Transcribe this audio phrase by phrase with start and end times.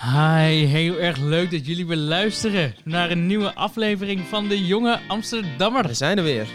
[0.00, 5.00] Hi, heel erg leuk dat jullie weer luisteren naar een nieuwe aflevering van de Jonge
[5.08, 5.86] Amsterdammer.
[5.86, 6.46] We zijn er weer.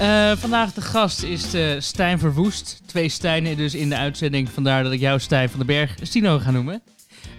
[0.00, 2.80] Uh, vandaag de gast is uh, Stijn Verwoest.
[2.86, 6.38] Twee Stijnen dus in de uitzending, vandaar dat ik jou Stijn van den Berg Stino
[6.38, 6.82] ga noemen.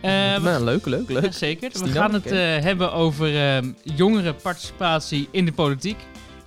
[0.01, 1.33] Uh, nou, leuk, leuk, leuk.
[1.33, 1.71] zeker.
[1.73, 2.29] we gaan het
[2.63, 5.97] hebben over jongerenparticipatie in de politiek.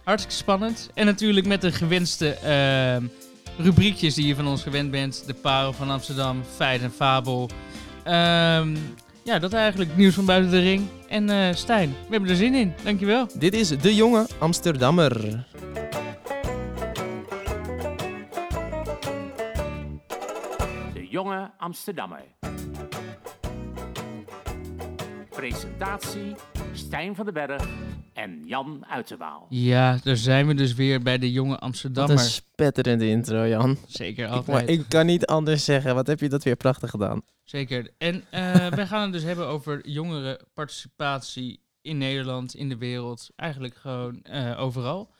[0.04, 0.90] Hartstikke spannend.
[0.94, 2.36] En natuurlijk met de gewenste
[3.58, 5.22] rubriekjes die je van ons gewend bent.
[5.26, 7.50] De Parel van Amsterdam, Feit en Fabel.
[8.08, 8.76] Um,
[9.22, 10.88] ja, dat eigenlijk nieuws van buiten de ring.
[11.08, 12.74] En uh, Stijn, we hebben er zin in.
[12.84, 13.26] Dankjewel.
[13.38, 15.12] Dit is De Jonge Amsterdammer.
[20.94, 22.24] De Jonge Amsterdammer.
[25.30, 26.34] Presentatie
[26.72, 27.62] Stijn van den Berg
[28.18, 29.46] en Jan Uiterwaal.
[29.48, 32.16] Ja, daar zijn we dus weer bij de jonge Amsterdammer.
[32.16, 33.76] Wat een spetterende intro, Jan.
[33.86, 34.68] Zeker, altijd.
[34.68, 35.94] Ik, ik kan niet anders zeggen.
[35.94, 37.22] Wat heb je dat weer prachtig gedaan.
[37.44, 37.90] Zeker.
[37.98, 43.30] En uh, wij gaan het dus hebben over jongerenparticipatie in Nederland, in de wereld.
[43.36, 45.10] Eigenlijk gewoon uh, overal.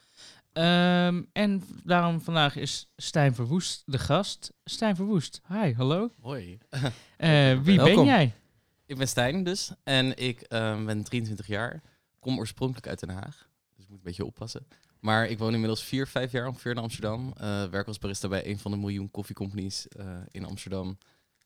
[0.53, 4.53] Um, en daarom vandaag is Stijn Verwoest de gast.
[4.65, 6.11] Stijn Verwoest, hi, hallo.
[6.21, 6.59] Hoi.
[7.19, 7.95] Uh, wie Welkom.
[7.95, 8.35] ben jij?
[8.87, 11.83] Ik ben Stijn dus en ik uh, ben 23 jaar.
[12.29, 14.67] Kom oorspronkelijk uit Den Haag, dus ik moet een beetje oppassen.
[15.01, 17.35] Maar ik woon inmiddels vier, vijf jaar ongeveer in Amsterdam.
[17.41, 20.99] Uh, werk als barista bij een van de miljoen koffiecompanies uh, in Amsterdam.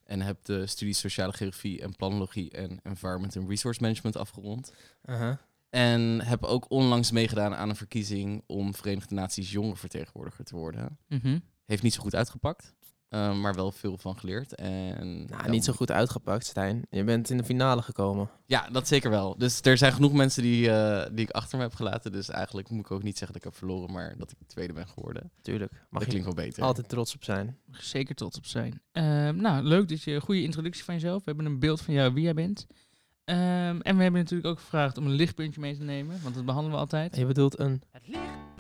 [0.04, 4.72] En heb de studie Sociale Geografie en Planologie en Environment and Resource Management afgerond.
[5.04, 5.36] Uh -huh.
[5.70, 10.98] En heb ook onlangs meegedaan aan een verkiezing om Verenigde Naties jongerenvertegenwoordiger te worden.
[11.20, 11.42] -hmm.
[11.64, 12.74] Heeft niet zo goed uitgepakt.
[13.14, 14.54] Uh, maar wel veel van geleerd.
[14.54, 16.82] En, nou, niet zo goed uitgepakt, Stijn.
[16.90, 18.30] Je bent in de finale gekomen.
[18.46, 19.34] Ja, dat zeker wel.
[19.38, 22.12] Dus er zijn genoeg mensen die, uh, die ik achter me heb gelaten.
[22.12, 24.72] Dus eigenlijk moet ik ook niet zeggen dat ik heb verloren, maar dat ik tweede
[24.72, 25.30] ben geworden.
[25.42, 25.72] Tuurlijk.
[25.72, 26.62] Mag dat klinkt wel beter.
[26.62, 27.58] Altijd trots op zijn.
[27.70, 28.80] Zeker trots op zijn.
[28.92, 31.18] Uh, nou, leuk dat je een goede introductie van jezelf.
[31.18, 32.66] We hebben een beeld van jou wie jij bent.
[33.24, 33.36] Um,
[33.80, 36.76] en we hebben natuurlijk ook gevraagd om een lichtpuntje mee te nemen, want dat behandelen
[36.76, 37.16] we altijd.
[37.16, 37.82] je bedoelt een...
[37.90, 38.51] Het week.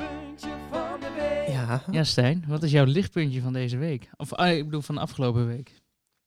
[1.72, 1.92] Ja.
[1.92, 4.10] ja, Stijn, wat is jouw lichtpuntje van deze week?
[4.16, 5.80] Of ah, ik bedoel van de afgelopen week.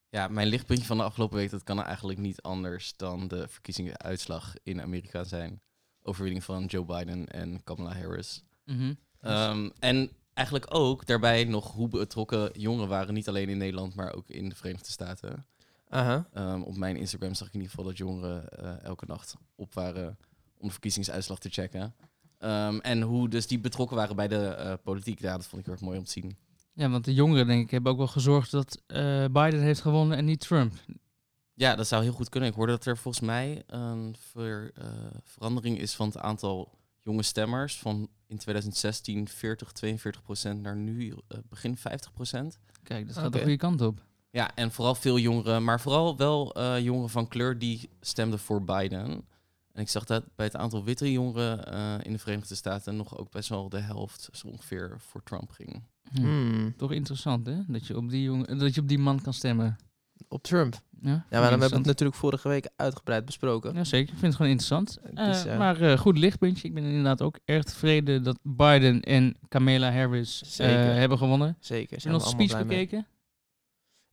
[0.09, 4.53] Ja, mijn lichtpuntje van de afgelopen week, dat kan eigenlijk niet anders dan de verkiezingsuitslag
[4.63, 5.61] in Amerika zijn.
[6.01, 8.43] Overwinning van Joe Biden en Kamala Harris.
[8.65, 8.97] Mm -hmm.
[9.31, 14.13] um, en eigenlijk ook daarbij nog hoe betrokken jongeren waren, niet alleen in Nederland, maar
[14.13, 15.45] ook in de Verenigde Staten.
[15.89, 16.53] Uh -huh.
[16.53, 19.73] um, op mijn Instagram zag ik in ieder geval dat jongeren uh, elke nacht op
[19.73, 20.17] waren
[20.57, 21.93] om de verkiezingsuitslag te checken.
[22.45, 25.19] Um, en hoe dus die betrokken waren bij de uh, politiek.
[25.19, 26.37] Ja, dat vond ik heel erg mooi om te zien.
[26.73, 30.17] Ja, want de jongeren, denk ik, hebben ook wel gezorgd dat uh, Biden heeft gewonnen
[30.17, 30.73] en niet Trump.
[31.53, 32.49] Ja, dat zou heel goed kunnen.
[32.49, 34.85] Ik hoorde dat er volgens mij een ver, uh,
[35.23, 37.77] verandering is van het aantal jonge stemmers.
[37.77, 41.13] Van in 2016 40, 42 procent naar nu
[41.49, 42.59] begin 50 procent.
[42.83, 43.39] Kijk, dat gaat okay.
[43.39, 44.03] de goede kant op.
[44.29, 49.25] Ja, en vooral veel jongeren, maar vooral wel jongeren van kleur die stemden voor Biden.
[49.75, 53.17] En ik zag dat bij het aantal witte jongeren uh, in de Verenigde Staten nog
[53.17, 55.83] ook best wel de helft zo ongeveer voor Trump ging.
[56.11, 56.73] Hmm.
[56.77, 57.61] Toch interessant, hè?
[57.67, 59.75] Dat je, op die jongen, dat je op die man kan stemmen.
[60.27, 60.79] Op Trump?
[61.01, 63.73] Ja, ja maar we hebben het natuurlijk vorige week uitgebreid besproken.
[63.73, 64.13] Ja, zeker.
[64.13, 64.97] Ik vind het gewoon interessant.
[65.13, 66.67] Uh, uh, maar uh, goed lichtpuntje.
[66.67, 71.57] Ik ben inderdaad ook erg tevreden dat Biden en Kamala Harris hebben gewonnen.
[71.59, 71.91] Zeker.
[71.91, 73.07] Heb je nog speech bekeken?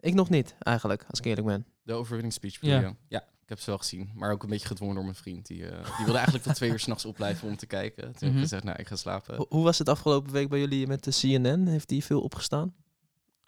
[0.01, 1.67] Ik nog niet, eigenlijk, als ik eerlijk ben.
[1.83, 2.95] De overwinningsspeech, ja.
[3.09, 5.47] ja heb ze wel gezien, maar ook een beetje gedwongen door mijn vriend.
[5.47, 8.03] Die, uh, die wilde eigenlijk tot twee uur s'nachts opblijven om te kijken.
[8.03, 8.21] Toen mm -hmm.
[8.21, 8.43] heb ik mhm.
[8.43, 9.47] gezegd, nou, ik ga slapen.
[9.49, 11.67] hoe was het afgelopen week bij jullie met de CNN?
[11.67, 12.75] Heeft die veel opgestaan?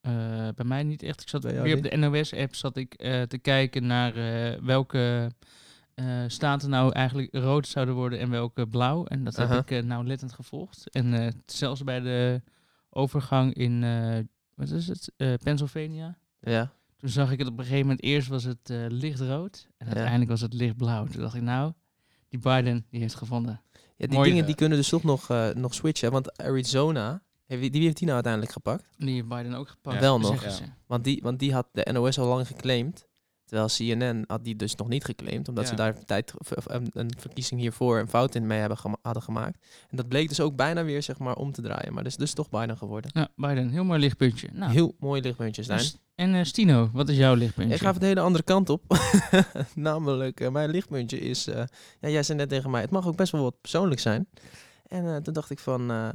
[0.03, 0.13] Uh,
[0.55, 1.21] bij mij niet echt.
[1.21, 4.15] Ik zat weer op de NOS-app zat ik uh, te kijken naar
[4.65, 5.31] welke
[6.27, 9.05] staten nou eigenlijk rood zouden worden en welke blauw.
[9.05, 9.51] En dat -huh.
[9.51, 10.91] heb ik nauwlettend gevolgd.
[10.91, 12.43] En zelfs bij de
[12.91, 13.81] overgang in,
[14.55, 15.13] wat is het,
[15.43, 16.19] Pennsylvania.
[16.41, 16.73] Ja
[17.05, 18.03] toen zag ik het op een gegeven moment.
[18.03, 19.69] Eerst was het uh, lichtrood.
[19.77, 21.07] En uiteindelijk was het lichtblauw.
[21.07, 21.73] Toen dacht ik, nou,
[22.29, 23.61] die Biden die heeft gevonden.
[23.97, 26.11] Ja, die dingen die kunnen dus toch nog, uh, nog switchen.
[26.11, 28.89] Want Arizona, heeft, die heeft die nou uiteindelijk gepakt?
[28.97, 30.01] Die heeft Biden ook gepakt.
[30.01, 30.45] Wel nog.
[30.45, 30.77] Ja.
[30.87, 33.07] Want, die, want die had de NOS al lang geclaimd.
[33.45, 36.33] Terwijl CNN had die dus nog niet geclaimd, omdat ze daar tijd,
[36.65, 39.67] een, een, verkiezing hiervoor een fout in mee hebben gema hadden gemaakt.
[39.91, 41.93] En dat bleek dus ook bijna weer zeg maar om te draaien.
[41.93, 43.11] Maar dat is dus toch Biden geworden.
[43.15, 44.49] Ja, Biden, heel mooi lichtpuntje.
[44.53, 44.73] Nou.
[44.73, 45.79] Heel mooi lichtpuntje, Stijn.
[45.79, 47.75] Dus, en uh, Stino, wat is jouw lichtpuntje?
[47.75, 48.83] Ik ga even de hele andere kant op.
[49.75, 51.55] Namelijk, uh, mijn lichtpuntje is, uh,
[52.01, 54.29] ja, jij zei net tegen mij, het mag ook best wel wat persoonlijk zijn.
[54.89, 56.13] En toen dacht ik van,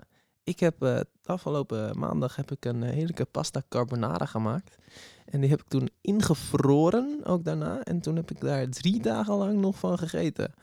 [0.50, 4.78] ik heb afgelopen maandag heb ik een heerlijke pasta carbonara gemaakt.
[5.26, 7.84] En die heb ik toen ingevroren, ook daarna.
[7.84, 10.54] En toen heb ik daar drie dagen lang nog van gegeten.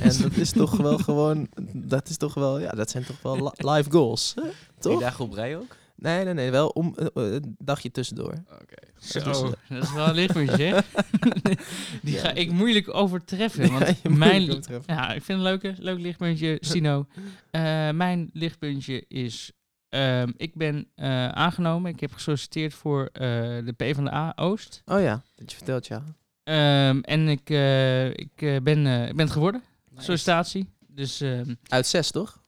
[0.00, 3.52] En dat is toch wel gewoon, dat is toch wel, ja, dat zijn toch wel
[3.56, 4.32] life goals.
[4.34, 4.42] Hè?
[4.42, 4.52] Toch?
[4.78, 5.76] Drie dagen op rij ook?
[5.96, 8.32] Nee, nee, nee, wel om uh, een dagje tussendoor.
[8.52, 8.74] Oké.
[8.98, 10.78] Zo, Dus, eh, dat is wel een lichtpuntje, hè?
[12.02, 12.20] Die Ja.
[12.20, 13.70] ga ik moeilijk overtreffen.
[13.72, 14.94] Want Ja, je moet mijn, overtreffen.
[14.94, 17.06] ja, ik vind het een leuke, leuk lichtpuntje, Sino.
[17.50, 19.52] Eh, mijn lichtpuntje is,
[19.88, 21.92] ehm, ik ben eh, aangenomen.
[21.92, 23.20] Ik heb gesolliciteerd voor eh,
[23.64, 24.82] de PvdA Oost.
[24.84, 26.02] Oh ja, dat je vertelt, ja.
[26.44, 30.04] Ehm, en ik, eh, ik, eh, ben, eh, ik ben het geworden, Nice.
[30.04, 30.68] sollicitatie.
[30.88, 32.42] Dus ehm, Uit zes, toch?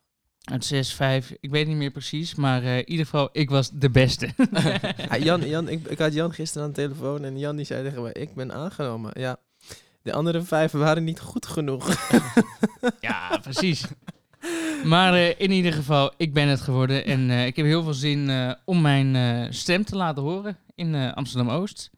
[0.51, 2.35] Uit 6, 5, ik weet niet meer precies.
[2.35, 4.29] Maar eh, in ieder geval, ik was de beste.
[5.09, 7.83] Ah, Jan, Jan, ik, ik had Jan gisteren aan de telefoon en Jan die zei
[7.83, 9.11] tegen mij, ik ben aangenomen.
[9.13, 9.37] Ja,
[10.01, 11.95] de andere vijf waren niet goed genoeg.
[12.99, 13.85] Ja, precies.
[14.83, 17.05] Maar eh, in ieder geval, ik ben het geworden.
[17.05, 21.89] En eh, ik heb heel veel zin om mijn stem te laten horen in Amsterdam-Oost.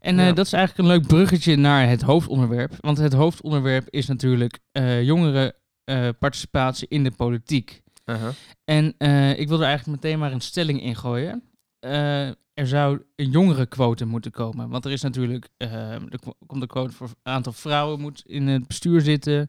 [0.00, 0.32] En Ja.
[0.32, 2.72] dat is eigenlijk een leuk bruggetje naar het hoofdonderwerp.
[2.80, 7.82] Want het hoofdonderwerp is natuurlijk eh jongerenparticipatie in de politiek.
[8.64, 11.42] En eh, ik wil er eigenlijk meteen maar een stelling in gooien.
[11.78, 14.68] Eh, er zou een jongerenquotum moeten komen.
[14.68, 18.22] Want er is natuurlijk, eh, er ko- komt een quote voor een aantal vrouwen moet
[18.26, 19.48] in het bestuur zitten.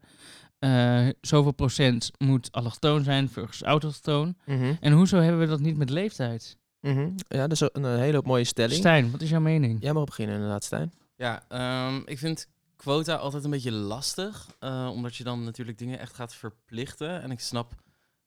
[0.60, 4.36] Eh, zoveel procent moet allochtoon zijn versus autochtoon.
[4.46, 6.58] Mhm, En hoezo hebben we dat niet met leeftijd?
[6.82, 7.10] mhm.
[7.28, 8.80] Ja, dat is een, een hele mooie stelling.
[8.80, 9.82] Stijn, wat is jouw mening?
[9.82, 10.94] Jij mag beginnen inderdaad, Stijn.
[11.16, 14.48] Ja, ehm, ik vind quota altijd een beetje lastig.
[14.60, 17.22] eh, omdat je dan natuurlijk dingen echt gaat verplichten.
[17.22, 17.74] En ik snap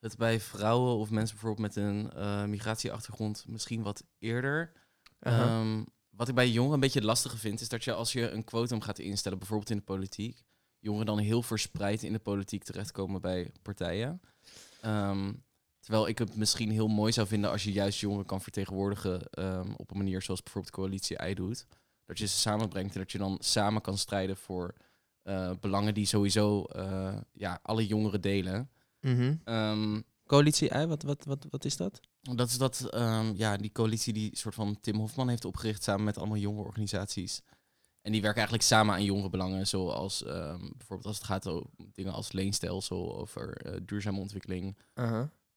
[0.00, 4.72] het bij vrouwen of mensen bijvoorbeeld met een eh, migratieachtergrond misschien wat eerder.
[5.20, 5.44] Aha.
[5.44, 8.30] Ehm, wat ik bij jongeren een beetje het lastige vind, is dat je als je
[8.30, 10.42] een quotum gaat instellen, bijvoorbeeld in de politiek,
[10.78, 14.20] jongeren dan heel verspreid in de politiek terechtkomen bij partijen.
[14.80, 15.32] Ehm,
[15.80, 19.72] terwijl ik het misschien heel mooi zou vinden als je juist jongeren kan vertegenwoordigen ehm,
[19.76, 21.66] op een manier zoals bijvoorbeeld coalitie I doet.
[22.04, 24.74] Dat je ze samenbrengt en dat je dan samen kan strijden voor
[25.22, 28.70] eh, belangen die sowieso eh, ja, alle jongeren delen.
[29.00, 29.34] Mhm.
[29.44, 32.00] Ehm, Coalitie I, wat, wat, wat, wat is dat?
[32.20, 36.04] dat is dat, ehm, ja, die coalitie die soort van Tim Hofman heeft opgericht samen
[36.04, 37.42] met allemaal jonge organisaties.
[38.02, 42.12] En die werken eigenlijk samen aan jongerenbelangen, zoals ehm, bijvoorbeeld als het gaat over dingen
[42.12, 44.78] als leenstelsel, over eh, duurzame ontwikkeling.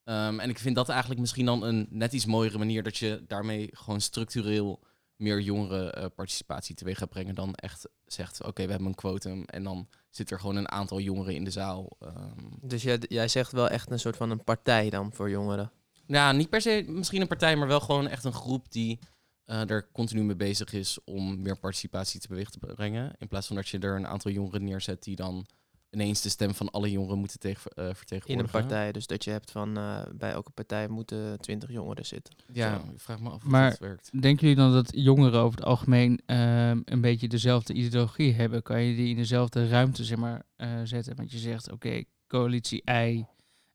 [0.04, 3.24] Ehm, en ik vind dat eigenlijk misschien dan een net iets mooiere manier dat je
[3.26, 4.80] daarmee gewoon structureel
[5.16, 9.88] meer jongerenparticipatie teweeg gaat brengen dan echt zegt, oké, we hebben een quotum en dan
[10.14, 11.96] zit er gewoon een aantal jongeren in de zaal.
[12.00, 15.72] Ehm, Dus jij, jij zegt wel echt een soort van een partij dan voor jongeren.
[16.06, 18.98] Ja, niet per se misschien een partij, maar wel gewoon echt een groep die
[19.44, 23.12] eh, er continu mee bezig is om meer participatie te beweeg te brengen.
[23.18, 25.46] In plaats van dat je er een aantal jongeren neerzet die dan
[25.92, 28.60] ineens de stem van alle jongeren moeten tegen, eh, In een vertegenwoordigen.
[28.60, 28.92] partij.
[28.92, 32.34] Dus dat je hebt van eh, bij elke partij moeten twintig jongeren zitten.
[32.52, 32.92] Ja, Zo.
[32.92, 34.22] ik vraag me af hoe Maar- dat werkt.
[34.22, 38.62] Denken jullie dan dat jongeren over het algemeen ehm, een beetje dezelfde ideologie hebben?
[38.62, 41.16] Kan je die in dezelfde ruimte zeg maar, eh, zetten?
[41.16, 43.24] Want je zegt, oké, coalitie I,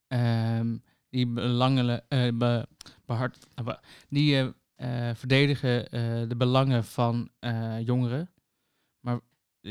[0.07, 0.77] ehm,
[1.09, 2.67] die belangen, eh, be,
[3.05, 3.79] behart, be-
[4.09, 4.35] die
[4.75, 8.29] eh, eh, verdedigen eh, de belangen van eh, jongeren.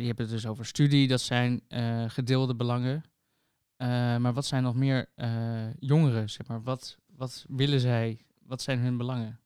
[0.01, 3.05] Je hebt het dus over studie, dat zijn eh, gedeelde belangen.
[3.77, 6.63] Eh, maar wat zijn nog meer eh, jongeren, zeg maar?
[6.63, 8.21] Wat, wat willen zij?
[8.43, 9.41] Wat zijn hun belangen?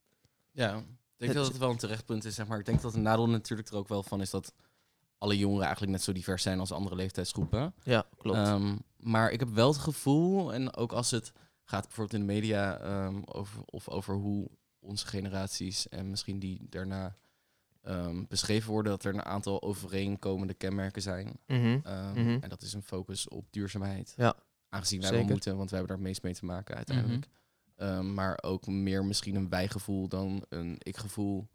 [0.50, 0.84] Ja, ik
[1.16, 2.58] denk Het- dat het wel een terecht punt is, zeg maar.
[2.58, 4.54] Ik denk dat een nadeel natuurlijk er ook wel van is dat
[5.18, 7.74] alle jongeren eigenlijk net zo divers zijn als andere leeftijdsgroepen.
[7.82, 8.38] Ja, klopt.
[8.38, 11.32] Ehm, maar ik heb wel het gevoel, en ook als het
[11.64, 16.66] gaat bijvoorbeeld in de media ehm, over, of over hoe onze generaties en misschien die
[16.68, 17.16] daarna
[17.82, 21.32] ehm, beschreven worden, dat er een aantal overeenkomende kenmerken zijn.
[21.46, 21.78] Mhm.
[21.84, 22.38] Ehm, Mhm.
[22.40, 24.14] En dat is een focus op duurzaamheid.
[24.16, 24.34] Ja.
[24.68, 25.24] Aangezien wij Zeker.
[25.24, 27.26] wel moeten, want wij hebben daar het meest mee te maken uiteindelijk.
[27.76, 31.48] Ehm, maar ook meer misschien een wij-gevoel dan een ik-gevoel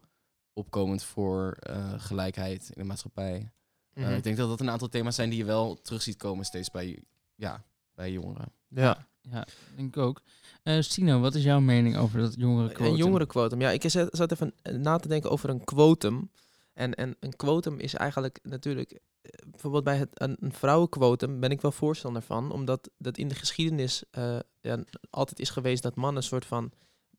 [0.52, 3.50] opkomend voor eh, gelijkheid in de maatschappij.
[3.92, 4.12] Eh, Mhm.
[4.14, 6.70] ik denk dat dat een aantal thema's zijn die je wel terug ziet komen steeds
[6.70, 7.02] bij,
[7.34, 7.64] ja,
[7.94, 8.52] bij jongeren.
[8.68, 9.06] ja.
[9.30, 10.20] Ja, denk ik ook.
[10.62, 12.92] Eh Stino, wat is jouw mening over dat jongerenquotum?
[12.92, 13.60] Een jongerenquotum.
[13.60, 16.30] Ja, ik zat, zat even na te denken over een quotum.
[16.74, 18.92] En, en een quotum is eigenlijk natuurlijk...
[18.92, 19.00] eh,
[19.46, 22.52] Bijvoorbeeld bij het, een, vrouwenquotum ben ik wel voorstander van.
[22.52, 24.78] Omdat dat in de geschiedenis eh, ja,
[25.10, 26.70] altijd is geweest dat mannen een soort van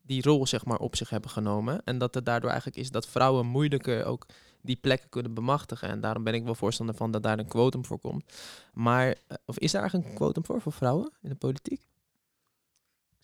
[0.01, 1.81] die rol zeg maar op zich hebben genomen.
[1.83, 4.25] En dat het daardoor eigenlijk is dat vrouwen moeilijker ook
[4.61, 5.89] die plekken kunnen bemachtigen.
[5.89, 8.23] En daarom ben ik wel voorstander van dat daar een quotum voor komt.
[8.73, 11.87] Maar, eh, of is daar eigenlijk een quotum voor, voor vrouwen in de politiek?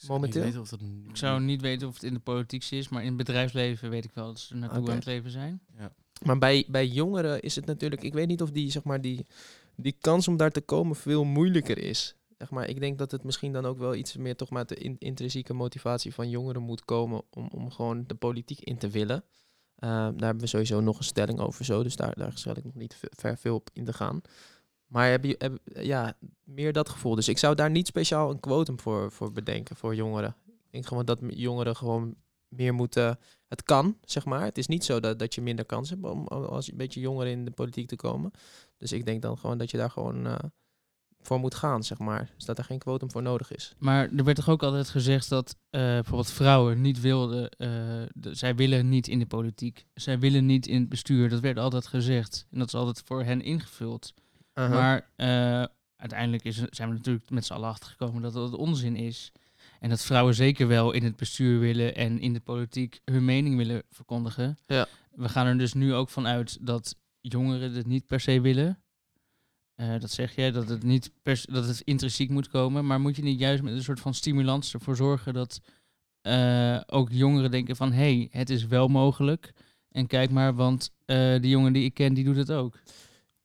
[0.04, 0.42] Ik zou niet Momenteel?
[0.42, 3.02] weten of dat nu- Ik zou niet weten of het in de politiek is, maar
[3.02, 4.90] in het bedrijfsleven weet ik wel dat ze naartoe Oké.
[4.90, 5.62] aan het leven zijn.
[6.26, 9.26] Maar bij, bij jongeren is het natuurlijk, ik weet niet of die, zeg maar, die,
[9.76, 12.16] die kans om daar te komen veel moeilijker is.
[12.38, 14.76] Zeg maar, ik denk dat het misschien dan ook wel iets meer toch maar de
[14.76, 19.24] in- intrinsieke motivatie van jongeren moet komen om, om gewoon de politiek in te willen.
[19.76, 22.64] Eh, daar hebben we sowieso nog een stelling over zo, dus daar, daar zal ik
[22.64, 24.22] nog niet ve- ver veel op in te gaan.
[24.94, 27.16] Maar heb je, ja, meer dat gevoel.
[27.16, 30.36] Dus ik zou daar niet speciaal een quotum voor, voor bedenken voor jongeren.
[30.48, 32.16] Ik denk gewoon dat jongeren gewoon
[32.48, 33.20] meer moeten...
[33.48, 34.44] Het kan, zeg maar.
[34.44, 37.00] Het is niet zo dat, dat je minder kans hebt om als je een beetje
[37.00, 38.32] jonger in de politiek te komen.
[38.78, 40.36] Dus ik denk dan gewoon dat je daar gewoon eh,
[41.22, 42.32] voor moet gaan, zeg maar.
[42.36, 43.74] Dus dat er geen kwotum voor nodig is.
[43.78, 48.56] Maar er werd toch ook altijd gezegd dat eh, bijvoorbeeld vrouwen niet wilden, eh, zij
[48.56, 51.30] willen niet in de politiek, zij willen niet in het bestuur.
[51.30, 54.14] Dat werd altijd gezegd en dat is altijd voor hen ingevuld.
[54.54, 55.64] Maar eh,
[55.96, 59.32] uiteindelijk is, zijn we natuurlijk met z'n allen achtergekomen dat dat onzin is.
[59.80, 63.58] En dat vrouwen zeker wel in het bestuur willen en in de politiek hun mening
[63.58, 64.58] willen verkondigen.
[64.66, 64.88] Ja.
[65.12, 68.84] We gaan er dus nu ook van uit dat jongeren het niet per se willen.
[69.76, 72.86] Eh, dat zeg jij, dat het niet per dat het intrinsiek moet komen.
[72.86, 75.62] Maar moet je niet juist met een soort van stimulans ervoor zorgen dat
[76.22, 79.54] eh, ook jongeren denken van hé, hey, het is wel mogelijk.
[79.90, 82.80] En kijk maar, want eh die jongen die ik ken, die doet het ook.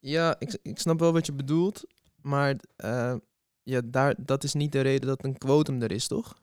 [0.09, 1.85] Ja, ik, ik snap wel wat je bedoelt.
[2.23, 3.15] Maar eh,
[3.62, 6.41] ja, daar, dat is niet de reden dat een quotum er is, toch?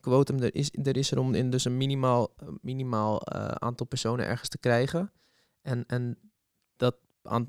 [0.00, 4.26] Quotum er is, er is er om in dus een minimaal, minimaal eh, aantal personen
[4.26, 5.12] ergens te krijgen.
[5.62, 6.18] En, en
[6.76, 6.96] dat,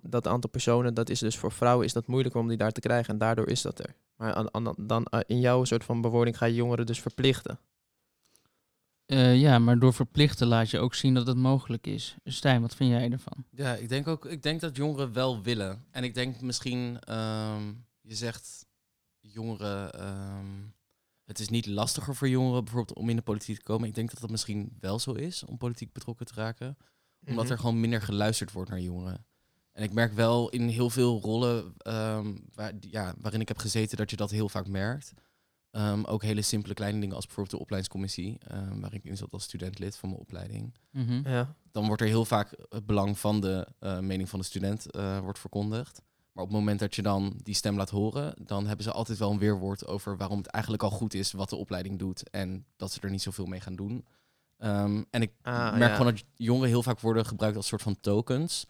[0.01, 2.79] dat aantal personen, dat is dus voor vrouwen is dat moeilijker om die daar te
[2.79, 3.13] krijgen.
[3.13, 3.95] En daardoor is dat er.
[4.15, 7.59] Maar dan, eh, in jouw soort van bewoording ga je jongeren dus verplichten.
[9.07, 12.15] Eh, ja, maar door verplichten laat je ook zien dat het mogelijk is.
[12.23, 13.45] Stijn, wat vind jij ervan?
[13.51, 15.85] Ja, ik denk ook, ik denk dat jongeren wel willen.
[15.91, 18.65] En ik denk misschien, ehm, je zegt
[19.19, 20.45] jongeren, ehm,
[21.23, 23.87] het is niet lastiger voor jongeren bijvoorbeeld om in de politiek te komen.
[23.87, 26.77] Ik denk dat dat misschien wel zo is om politiek betrokken te raken.
[27.25, 27.53] Omdat Mhm.
[27.53, 29.25] er gewoon minder geluisterd wordt naar jongeren.
[29.71, 33.97] En ik merk wel in heel veel rollen ehm, waar, ja, waarin ik heb gezeten
[33.97, 35.13] dat je dat heel vaak merkt.
[35.77, 39.31] Ehm, ook hele simpele kleine dingen als bijvoorbeeld de opleidingscommissie, ehm, waar ik in zat
[39.33, 41.29] als studentlid van mijn opleiding Mhm.
[41.29, 41.53] Ja.
[41.71, 45.19] dan wordt er heel vaak het belang van de eh, mening van de student eh,
[45.19, 46.01] wordt verkondigd.
[46.31, 49.17] Maar op het moment dat je dan die stem laat horen, dan hebben ze altijd
[49.17, 52.65] wel een weerwoord over waarom het eigenlijk al goed is wat de opleiding doet en
[52.75, 54.05] dat ze er niet zoveel mee gaan doen.
[54.57, 55.95] Ehm, en ik Ah, merk ja.
[55.95, 58.65] gewoon dat jongeren heel vaak worden gebruikt als soort van tokens.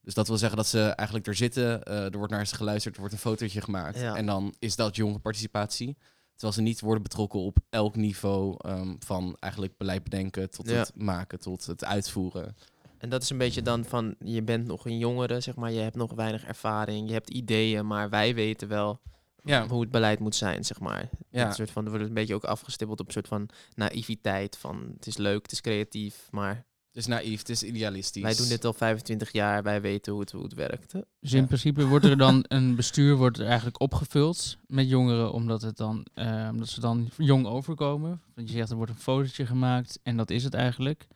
[0.00, 2.94] Dus dat wil zeggen dat ze eigenlijk er zitten, eh, er wordt naar ze geluisterd,
[2.94, 4.16] er wordt een fotootje gemaakt Ja.
[4.16, 5.96] en dan is dat jongerenparticipatie.
[6.32, 10.76] Terwijl ze niet worden betrokken op elk niveau ehm, van eigenlijk beleid bedenken tot Ja.
[10.78, 12.56] het maken, tot het uitvoeren.
[12.98, 15.80] En dat is een beetje dan van, je bent nog een jongere, zeg maar, je
[15.80, 19.00] hebt nog weinig ervaring, je hebt ideeën, maar wij weten wel
[19.44, 19.66] Ja.
[19.68, 21.08] hoe het beleid moet zijn, zeg maar.
[21.30, 21.46] Ja.
[21.46, 24.90] Een soort van, er wordt een beetje ook afgestippeld op een soort van naïviteit, van
[24.94, 28.22] het is leuk, het is creatief, maar Het is naïef, het is idealistisch.
[28.22, 30.92] wij doen dit al 25 jaar, wij weten hoe het, hoe het werkt.
[31.20, 31.46] Dus in Ja.
[31.46, 36.06] principe wordt er dan een bestuur wordt er eigenlijk opgevuld met jongeren, omdat, het dan,
[36.14, 38.20] eh, omdat ze dan jong overkomen.
[38.34, 41.06] Want je zegt er wordt een fotootje gemaakt en dat is het eigenlijk.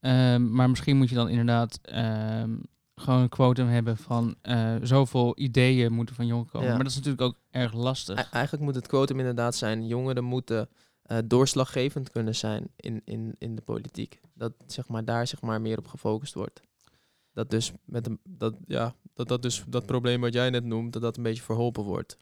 [0.00, 2.50] Ehm, maar misschien moet je dan inderdaad ehm,
[2.94, 6.68] gewoon een quotum hebben van eh, zoveel ideeën moeten van jongeren komen.
[6.68, 6.74] Ja.
[6.74, 8.18] Maar dat is natuurlijk ook erg lastig.
[8.18, 10.68] E- eigenlijk moet het quotum inderdaad zijn, jongeren moeten
[11.02, 14.20] eh, doorslaggevend kunnen zijn in, in, in de politiek.
[14.34, 16.60] Dat zeg maar, daar zeg maar, meer op gefocust wordt.
[17.32, 20.92] Dat dus met een, dat, ja, dat, dat dus dat probleem wat jij net noemt,
[20.92, 22.16] dat dat een beetje verholpen wordt.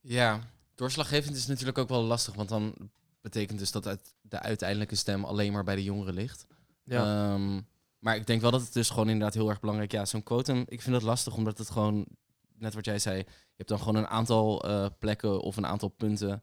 [0.00, 0.40] Ja,
[0.74, 2.74] doorslaggevend is natuurlijk ook wel lastig, want dan
[3.20, 6.46] betekent dus dat uit de uiteindelijke stem alleen maar bij de jongeren ligt.
[6.84, 7.32] Ja.
[7.32, 7.60] Ehm,
[7.98, 9.98] maar ik denk wel dat het dus gewoon inderdaad heel erg belangrijk is.
[9.98, 12.06] Ja, zo'n quotum, ik vind het lastig omdat het gewoon,
[12.54, 13.24] net wat jij zei, je
[13.56, 16.42] hebt dan gewoon een aantal eh, plekken of een aantal punten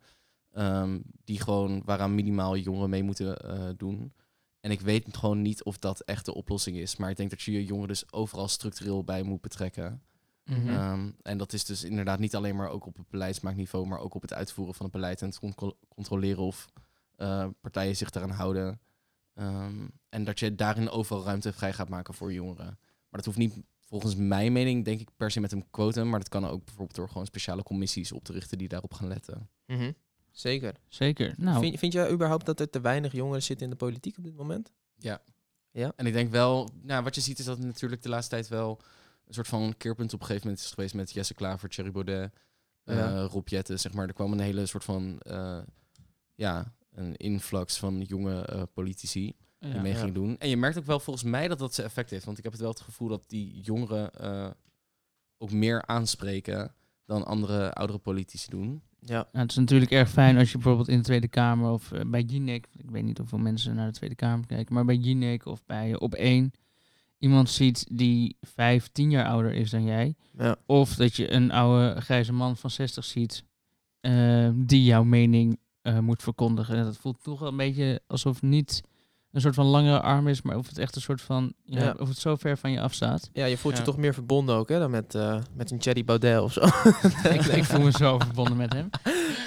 [0.53, 4.13] ehm, die gewoon waaraan minimaal jongeren mee moeten eh, doen.
[4.59, 6.95] En ik weet gewoon niet of dat echt de oplossing is.
[6.95, 10.01] Maar ik denk dat je je jongeren dus overal structureel bij moet betrekken.
[10.45, 10.67] Mhm.
[10.69, 14.13] Ehm, en dat is dus inderdaad niet alleen maar ook op het beleidsmaakniveau, maar ook
[14.13, 16.67] op het uitvoeren van het beleid en het contro- controleren of
[17.15, 18.79] eh, partijen zich daaraan houden.
[19.33, 22.65] Ehm, en dat je daarin overal ruimte vrij gaat maken voor jongeren.
[23.09, 26.09] Maar dat hoeft niet, volgens mijn mening, denk ik per se met een quotum.
[26.09, 29.07] Maar dat kan ook bijvoorbeeld door gewoon speciale commissies op te richten die daarop gaan
[29.07, 29.49] letten.
[29.65, 29.91] Mhm.
[30.31, 30.75] Zeker.
[30.87, 31.33] Zeker.
[31.37, 34.23] Nou, Vind, vind jij überhaupt dat er te weinig jongeren zitten in de politiek op
[34.23, 34.71] dit moment?
[34.95, 35.21] Ja.
[35.71, 35.93] Ja?
[35.95, 38.81] En ik denk wel, nou, wat je ziet is dat natuurlijk de laatste tijd wel
[39.27, 42.33] een soort van keerpunt op een gegeven moment is geweest met Jesse Klaver, Thierry Baudet,
[42.83, 43.21] eh Ja.
[43.21, 44.07] Rob Jetten, zeg maar.
[44.07, 45.59] Er kwam een hele soort van, eh,
[46.35, 49.97] ja, een influx van jonge eh, politici die mee ja.
[49.97, 50.37] gingen doen.
[50.37, 52.25] En je merkt ook wel volgens mij dat dat zijn effect heeft.
[52.25, 54.49] Want ik heb het wel het gevoel dat die jongeren eh,
[55.37, 56.73] ook meer aanspreken
[57.11, 58.81] dan andere oudere politici doen.
[58.99, 59.13] Ja.
[59.15, 62.01] Nou, het is natuurlijk erg fijn als je bijvoorbeeld in de Tweede Kamer of eh,
[62.05, 65.45] bij Jinek, ik weet niet hoeveel mensen naar de Tweede Kamer kijken, maar bij Jinek
[65.45, 66.51] of bij Op 1
[67.17, 70.15] iemand ziet die vijf, tien jaar ouder is dan jij.
[70.37, 70.55] Ja.
[70.65, 73.43] Of dat je een oude grijze man van 60 ziet
[74.01, 76.75] eh, die jouw mening eh, moet verkondigen.
[76.75, 78.83] En dat voelt toch wel een beetje alsof niet
[79.31, 81.95] een soort van langere arm is, maar of het echt een soort van, ja, Ja.
[81.99, 83.29] of het zo ver van je afstaat.
[83.33, 83.79] ja, je voelt Ja.
[83.79, 86.61] je toch meer verbonden ook, hè, dan met, eh, met een Thierry Baudet of zo.
[87.29, 88.89] ik, ik voel me zo verbonden met hem.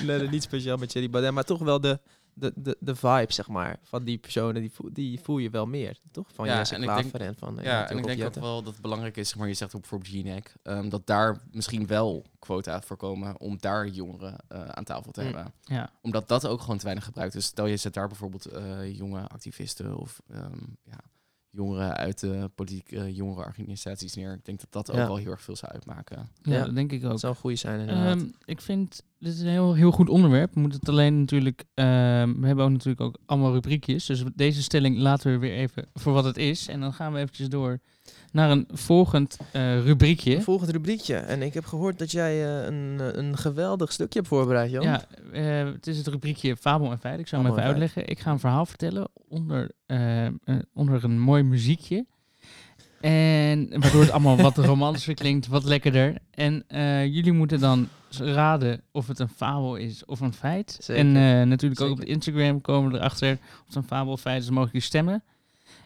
[0.07, 2.01] nee, nee, niet speciaal met Thierry Baudet, maar toch wel de,
[2.35, 5.67] de, de, de vibe, zeg maar, van die personen, die, voel, die voel je wel
[5.67, 6.27] meer, toch?
[6.33, 7.59] Van Ja, Jesse en ik Klaver denk- en van...
[7.59, 9.75] eh, Ja, en ik denk ook wel dat het belangrijk is, zeg maar, je zegt
[9.75, 14.65] ook bijvoorbeeld G-Neck, ehm, dat daar misschien wel quota voor komen om daar jongeren eh,
[14.65, 15.27] aan tafel te Mm.
[15.27, 15.53] hebben.
[15.63, 15.91] Ja.
[16.03, 17.45] Omdat dat ook gewoon te weinig gebruikt is.
[17.45, 20.99] Stel je zet daar bijvoorbeeld eh, jonge activisten of ehm, ja,
[21.51, 24.33] jongeren uit de politieke jongerenorganisaties neer.
[24.33, 25.07] Ik denk dat dat ook Ja.
[25.07, 26.29] wel heel erg veel zou uitmaken.
[26.43, 27.11] Ja, Ja, dat denk ik ook.
[27.11, 28.17] Dat zou een goede zijn, inderdaad.
[28.17, 30.55] Ehm, ik vind dit is een heel, heel goed onderwerp.
[30.55, 31.65] We moeten het alleen natuurlijk.
[31.75, 34.07] ehm, we hebben ook natuurlijk ook allemaal rubriekjes.
[34.07, 36.69] Dus deze stelling laten we weer even voor wat het is.
[36.69, 37.79] En dan gaan we eventjes door
[38.33, 40.37] naar een volgend eh, rubriekje.
[40.37, 41.17] Een volgend rubriekje.
[41.17, 44.83] En ik heb gehoord dat jij eh, een, eh, een geweldig stukje hebt voorbereid, Jan.
[44.83, 45.03] Ja,
[45.73, 47.21] het is het rubriekje Fabel en Feit.
[47.21, 48.09] Ik zal hem even uitleggen.
[48.09, 50.33] Ik ga een verhaal vertellen onder, eh, eh,
[50.75, 52.07] onder een mooi muziekje.
[53.05, 56.15] En waardoor het allemaal wat romantischer klinkt, wat lekkerder.
[56.31, 60.77] En eh, jullie moeten dan raden of het een fabel is of een feit.
[60.81, 61.05] Zeker.
[61.05, 62.05] En eh, natuurlijk ook op.
[62.05, 64.51] Instagram komen we erachter of het een fabel of feit is.
[64.51, 65.23] Mogen jullie stemmen.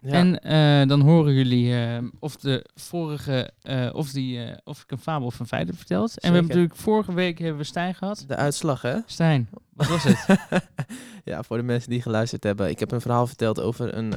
[0.03, 0.13] Ja.
[0.13, 1.75] En eh, dan horen jullie
[2.19, 3.51] of de vorige,
[3.93, 6.19] of, die, of ik een fabel of een feit heb verteld.
[6.21, 8.25] En we hebben natuurlijk vorige week hebben we Stijn gehad.
[8.27, 8.99] De uitslag, hè?
[9.07, 10.27] Stijn, wat was het?
[11.25, 12.71] ja, voor de mensen die geluisterd hebben.
[12.71, 14.15] Ik heb een verhaal verteld over een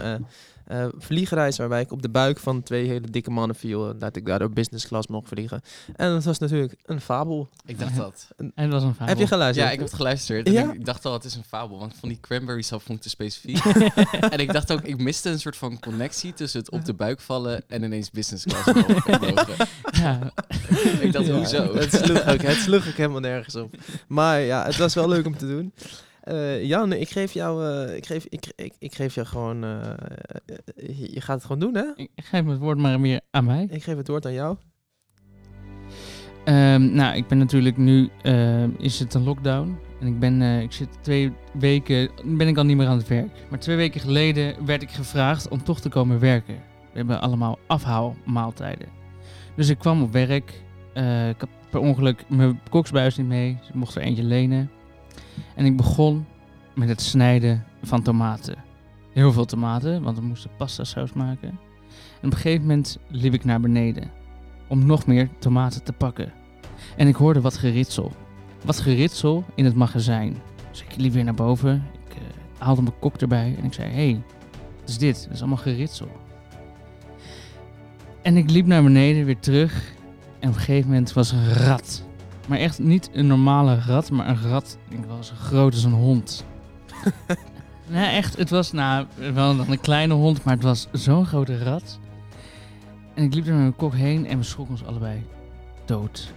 [0.71, 3.89] eh, eh, vliegreis waarbij ik op de buik van twee hele dikke mannen viel.
[3.89, 5.61] en Dat ik daardoor business class mocht vliegen.
[5.95, 7.49] En dat was natuurlijk een fabel.
[7.65, 8.27] Ik dacht dat.
[8.37, 9.07] En het was een fabel.
[9.07, 9.65] Heb je geluisterd?
[9.67, 10.47] Ja, ik heb het geluisterd.
[10.47, 10.71] En Ja?
[10.73, 11.79] ik dacht al, het is een fabel.
[11.79, 13.65] Want ik vond die cranberry sap vond ik te specifiek.
[14.33, 17.19] en ik dacht ook, ik miste een soort van connectie tussen het op de buik
[17.21, 18.65] vallen en ineens business class
[19.21, 19.67] mogen.
[19.91, 20.31] ja.
[20.99, 21.75] ik dacht, Ja, hoezo?
[21.75, 23.75] Het sloeg, ook, het sloeg ook helemaal nergens op.
[24.07, 25.73] Maar ja, het was wel leuk om te doen.
[26.31, 29.79] Eh, Jan, ik geef jou, eh, ik geef, ik, ik, ik geef jou gewoon, eh,
[31.13, 31.85] je gaat het gewoon doen, hè?
[31.95, 33.67] Ik geef het woord maar weer aan mij.
[33.69, 34.57] Ik geef het woord aan jou.
[36.45, 38.09] Ehm, nou, ik ben natuurlijk nu,
[38.77, 39.77] is het een lockdown.
[39.99, 43.29] En ik ben, ik zit twee weken, ben ik al niet meer aan het werk.
[43.49, 46.55] Maar twee weken geleden werd ik gevraagd om toch te komen werken.
[46.91, 48.87] We hebben allemaal afhaalmaaltijden.
[49.55, 50.61] Dus ik kwam op werk.
[51.29, 53.57] Ik had per ongeluk mijn koksbuis niet mee.
[53.59, 54.69] Dus ik mocht er eentje lenen.
[55.55, 56.25] En ik begon
[56.75, 58.55] met het snijden van tomaten.
[59.13, 61.49] Heel veel tomaten, want we moesten pasta saus maken.
[62.21, 64.11] En op een gegeven moment liep ik naar beneden
[64.67, 66.33] om nog meer tomaten te pakken.
[66.97, 68.11] En ik hoorde wat geritsel.
[68.65, 70.37] Wat geritsel in het magazijn.
[70.69, 71.83] Dus ik liep weer naar boven.
[72.07, 72.21] Ik eh,
[72.57, 74.21] haalde mijn kok erbij en ik zei: hey,
[74.79, 75.23] wat is dit?
[75.23, 76.11] Dat is allemaal geritsel.
[78.21, 79.93] En ik liep naar beneden weer terug.
[80.39, 82.03] En op een gegeven moment was een rat.
[82.47, 84.77] Maar echt niet een normale rat, maar een rat.
[84.85, 86.45] Ik denk wel zo groot als een hond.
[87.89, 88.37] nee, echt.
[88.37, 91.99] Het was nou wel dan een kleine hond, maar het was zo'n grote rat.
[93.13, 95.25] En ik liep er met mijn kok heen en we schrokken ons allebei
[95.85, 96.33] dood.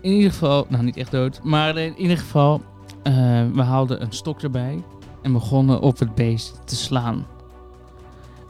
[0.00, 2.62] In ieder geval, nou niet echt dood, maar in ieder geval,
[3.02, 3.12] eh,
[3.52, 4.84] we haalden een stok erbij
[5.22, 7.26] en begonnen op het beest te slaan.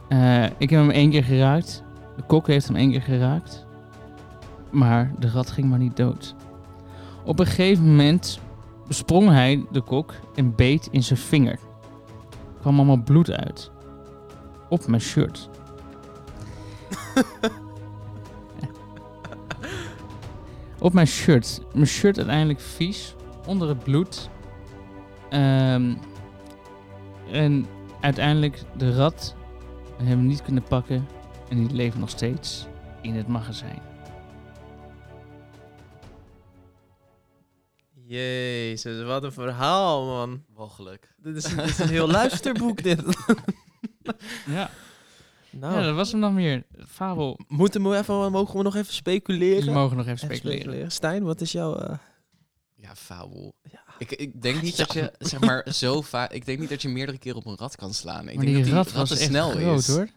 [0.08, 1.84] Eh, ik heb hem één keer geraakt,
[2.16, 3.66] de kok heeft hem één keer geraakt,
[4.70, 6.34] maar de rat ging maar niet dood.
[7.24, 8.40] Op een gegeven moment
[8.88, 11.52] sprong hij, de kok, en beet in zijn vinger.
[11.52, 13.70] Er kwam allemaal bloed uit.
[14.68, 15.48] Op mijn shirt.
[20.78, 21.60] Op mijn shirt.
[21.74, 23.14] Mijn shirt uiteindelijk vies.
[23.46, 24.30] Onder het bloed.
[25.30, 25.94] Ehm,
[27.30, 27.66] en
[28.00, 29.34] uiteindelijk de rat.
[29.84, 31.06] We hebben hem niet kunnen pakken.
[31.48, 32.66] En die leeft nog steeds
[33.02, 33.93] in het magazijn.
[38.06, 40.44] Jezus, wat een verhaal, man.
[40.54, 41.14] Walgelijk.
[41.16, 43.02] Dit is, dit is een heel luisterboek, dit.
[44.46, 44.70] Ja.
[45.50, 46.62] Nou, ja, dat was hem dan weer.
[46.88, 47.38] Fabel.
[47.48, 49.58] moeten we even, mogen we nog even speculeren?
[49.58, 50.92] Jullie mogen nog even Even speculeren.
[50.92, 51.74] Stijn, wat is jouw...
[51.76, 51.96] eh,
[52.74, 53.54] Ja, fabel.
[53.70, 53.80] Ja.
[53.98, 56.32] Ik, ik denk niet dat je, zeg maar, zo vaak...
[56.32, 58.28] Ik denk niet dat je meerdere keren op een rat kan slaan.
[58.28, 59.86] Ik Maar denk die dat rat die was te echt snel groot is.
[59.88, 60.08] hoor.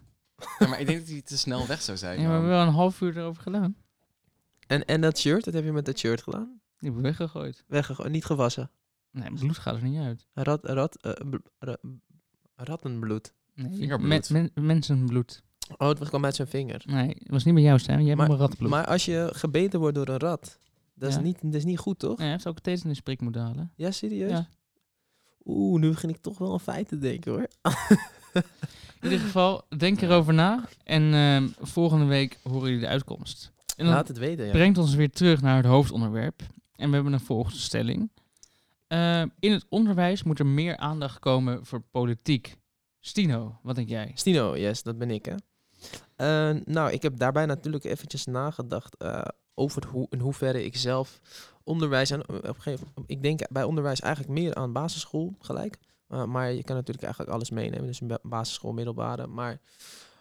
[0.59, 2.13] Ja, maar ik denk dat hij te snel weg zou zijn.
[2.21, 3.75] Ja, maar we hebben wel een half uur erover gedaan.
[4.67, 6.61] en, en dat shirt, wat heb je met dat shirt gedaan?
[6.79, 7.63] Die hebben we weggegooid.
[7.67, 8.71] Weggegooid, niet gewassen.
[9.11, 10.27] Nee, bloed gaat er niet uit.
[10.33, 11.11] Rat, rat, eh,
[11.59, 11.77] ra-
[12.55, 13.33] rattenbloed.
[13.55, 14.29] Nee, Vingerbloed.
[14.29, 15.43] men- men- mensenbloed.
[15.77, 16.81] Oh, het kwam uit zijn vinger.
[16.85, 17.97] Nee, het was niet bij jou staan.
[17.99, 18.69] Jij hebt Maar, maar ratbloed.
[18.69, 20.59] maar als je gebeten wordt door een rat,
[20.93, 21.17] dat, Ja.
[21.17, 22.17] is, niet, dat is niet goed, toch?
[22.17, 23.71] Nee, hij heeft ook een tetanus-prik moeten halen.
[23.75, 24.31] Ja, serieus?
[24.31, 24.47] Ja.
[25.45, 27.47] Oeh, nu begin ik toch wel een feit te denken, hoor.
[29.01, 30.63] In ieder geval, denk erover na.
[30.83, 33.51] En ehm, volgende week horen jullie de uitkomst.
[33.75, 34.51] En dan Laat het weten, ja.
[34.51, 36.41] brengt ons weer terug naar het hoofdonderwerp.
[36.77, 38.11] En we hebben een volgende stelling.
[38.87, 42.57] Eh, in het onderwijs moet er meer aandacht komen voor politiek.
[42.99, 44.11] Stino, wat denk jij?
[44.13, 45.35] Stino, yes, dat ben ik, hè.
[46.15, 49.21] Eh, nou, ik heb daarbij natuurlijk eventjes nagedacht eh,
[49.53, 51.21] over hoe, in hoeverre ik zelf
[51.63, 52.11] onderwijs...
[52.11, 55.77] En, op een gegeven, ik denk bij onderwijs eigenlijk meer aan basisschool gelijk.
[56.09, 57.85] Uh, maar je kan natuurlijk eigenlijk alles meenemen.
[57.85, 59.27] Dus basisschool, middelbare.
[59.27, 59.59] Maar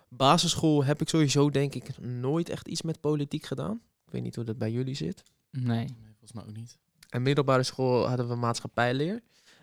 [0.09, 3.81] basisschool heb ik sowieso denk ik nooit echt iets met politiek gedaan.
[4.07, 5.23] Ik weet niet hoe dat bij jullie zit.
[5.51, 5.97] Nee.
[6.27, 6.79] Volgens mij ook niet.
[7.09, 9.23] En middelbare school hadden we maatschappijleer.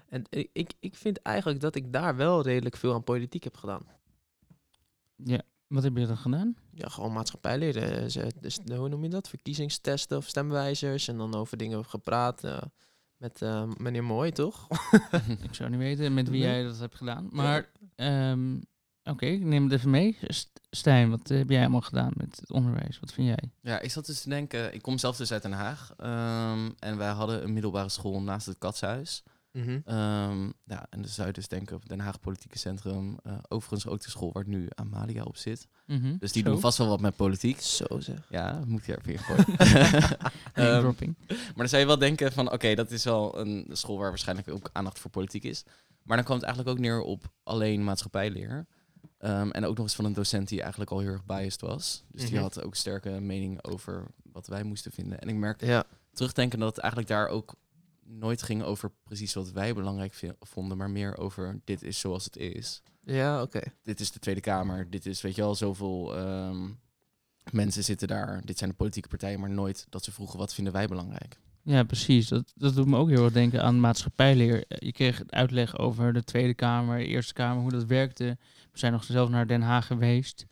[0.09, 3.57] En ik, ik, ik vind eigenlijk dat ik daar wel redelijk veel aan politiek heb
[3.57, 3.81] gedaan.
[5.15, 5.41] Ja.
[5.67, 6.55] Wat heb je dan gedaan?
[6.73, 7.77] Ja, gewoon maatschappijleer.
[7.77, 9.29] eh, ze- Dus, hoe noem je dat?
[9.29, 11.07] Verkiezingstesten of stemwijzers.
[11.07, 12.43] En dan over dingen gepraat.
[12.43, 12.61] eh,
[13.17, 14.67] met eh, meneer Mooi, toch?
[15.47, 16.49] Ik zou niet weten met wie Nee.
[16.51, 17.27] jij dat hebt gedaan.
[17.31, 18.59] Maar, ehm,
[19.03, 20.17] oké, ik neem het even mee.
[20.21, 22.99] St- Stijn, wat heb jij allemaal gedaan met het onderwijs?
[22.99, 23.51] Wat vind jij?
[23.61, 25.93] Ja, ik zat dus te denken, ik kom zelf dus uit Den Haag.
[25.97, 29.23] ehm, en wij hadden een middelbare school naast het Katshuis.
[29.51, 29.79] Mhm.
[29.85, 33.17] Ehm, ja, en de Zuid is denk ik op Den Haag Politieke Centrum.
[33.23, 35.67] eh, overigens ook de school waar nu Amalia op zit.
[35.85, 36.15] Mhm.
[36.19, 36.49] Dus die Zo.
[36.49, 37.61] doen vast wel wat met politiek.
[37.61, 38.17] Zo zeg.
[38.29, 39.57] Ja, moet je er weer gooien.
[40.53, 41.15] Ehm, dropping.
[41.27, 44.49] maar dan zou je wel denken van, oké, dat is wel een school waar waarschijnlijk
[44.49, 45.63] ook aandacht voor politiek is.
[46.03, 48.65] Maar dan kwam het eigenlijk ook neer op alleen maatschappijleer.
[49.23, 52.03] Ehm, en ook nog eens van een docent die eigenlijk al heel erg biased was.
[52.11, 52.41] Dus die Mhm.
[52.41, 55.19] had ook sterke mening over wat wij moesten vinden.
[55.19, 55.83] En ik merkte Ja.
[56.13, 57.55] terugdenken dat het eigenlijk daar ook
[58.05, 62.37] nooit ging over precies wat wij belangrijk vonden, maar meer over dit is zoals het
[62.37, 62.81] is.
[63.03, 63.61] Ja, oké.
[63.83, 66.69] Dit is de Tweede Kamer, dit is, weet je wel, zoveel ehm,
[67.51, 68.41] mensen zitten daar.
[68.45, 71.39] Dit zijn de politieke partijen, maar nooit dat ze vroegen wat vinden wij belangrijk.
[71.61, 72.27] Ja, precies.
[72.27, 74.63] Dat, dat doet me ook heel erg denken aan maatschappijleer.
[74.67, 78.37] Eh, Je kreeg het uitleg over de Tweede Kamer, de Eerste Kamer, hoe dat werkte.
[78.73, 80.45] We zijn nog zelf naar Den Haag geweest.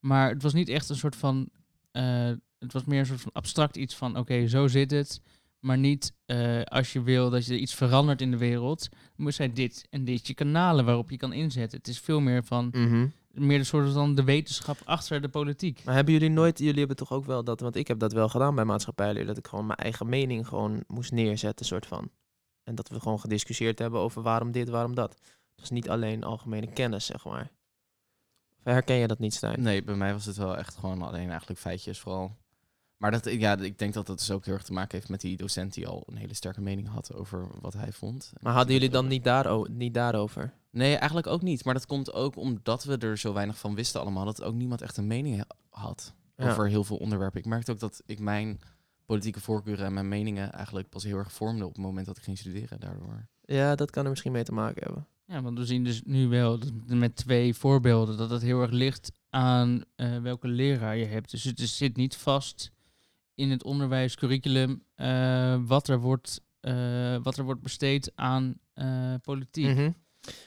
[0.00, 1.48] Maar het was niet echt een soort van...
[1.90, 4.16] eh, het was meer een soort van abstract iets van...
[4.18, 5.20] Oké, zo zit het.
[5.58, 8.88] Maar niet eh, als je wil dat je iets verandert in de wereld...
[9.16, 11.78] moet zij dit en dit je kanalen waarop je kan inzetten.
[11.78, 12.68] Het is veel meer van...
[12.72, 13.06] Mhm.
[13.30, 15.84] Meer de soort van de wetenschap achter de politiek.
[15.84, 18.28] Maar hebben jullie nooit, jullie hebben toch ook wel dat, want ik heb dat wel
[18.28, 22.10] gedaan bij maatschappijleer, dat ik gewoon mijn eigen mening gewoon moest neerzetten, soort van.
[22.64, 25.20] En dat we gewoon gediscussieerd hebben over waarom dit, waarom dat.
[25.54, 27.50] Dus niet alleen algemene kennis, zeg maar.
[28.64, 29.62] Herken je dat niet, Stijn?
[29.62, 32.36] Nee, bij mij was het wel echt gewoon alleen eigenlijk feitjes vooral.
[32.96, 35.20] Maar dat, ja, ik denk dat dat dus ook heel erg te maken heeft met
[35.20, 38.32] die docent die al een hele sterke mening had over wat hij vond.
[38.40, 40.52] Maar hadden jullie dan niet, daaro niet daarover?
[40.70, 41.64] Nee, eigenlijk ook niet.
[41.64, 44.82] Maar dat komt ook omdat we er zo weinig van wisten allemaal, dat ook niemand
[44.82, 46.50] echt een mening ha- had Ja.
[46.50, 47.40] over heel veel onderwerpen.
[47.40, 48.60] Ik merkte ook dat ik mijn
[49.06, 52.22] politieke voorkeuren en mijn meningen eigenlijk pas heel erg vormde op het moment dat ik
[52.22, 53.26] ging studeren daardoor.
[53.44, 55.06] Ja, dat kan er misschien mee te maken hebben.
[55.26, 59.12] Ja, want we zien dus nu wel met twee voorbeelden dat het heel erg ligt
[59.30, 61.30] aan eh, welke leraar je hebt.
[61.30, 62.70] Dus het is- zit niet vast
[63.34, 68.54] in het onderwijscurriculum eh, wat, er wordt, eh, wat er wordt besteed aan
[69.22, 69.66] politiek.
[69.66, 69.90] Mhm.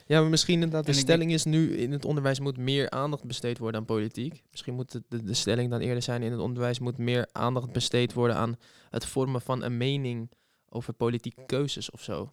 [0.05, 3.57] Ja, maar misschien inderdaad, de stelling is nu in het onderwijs moet meer aandacht besteed
[3.57, 4.43] worden aan politiek.
[4.51, 7.71] Misschien moet de, de, de stelling dan eerder zijn in het onderwijs moet meer aandacht
[7.71, 8.55] besteed worden aan
[8.89, 10.31] het vormen van een mening
[10.69, 12.31] over politieke keuzes of zo.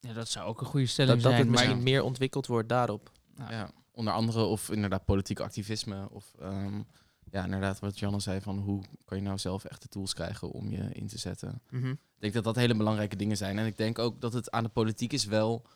[0.00, 1.44] Ja, dat zou ook een goede stelling Dat, dat zijn.
[1.44, 3.12] het maar misschien meer ontwikkeld wordt daarop.
[3.34, 6.80] Nou, Ja, onder andere of inderdaad politiek activisme of ehm,
[7.30, 10.50] ja, inderdaad wat Janne zei van hoe kan je nou zelf echt de tools krijgen
[10.50, 11.62] om je in te zetten.
[11.70, 11.90] Mhm.
[11.90, 13.58] Ik denk dat dat hele belangrijke dingen zijn.
[13.58, 15.66] En ik denk ook dat het aan de politiek is wel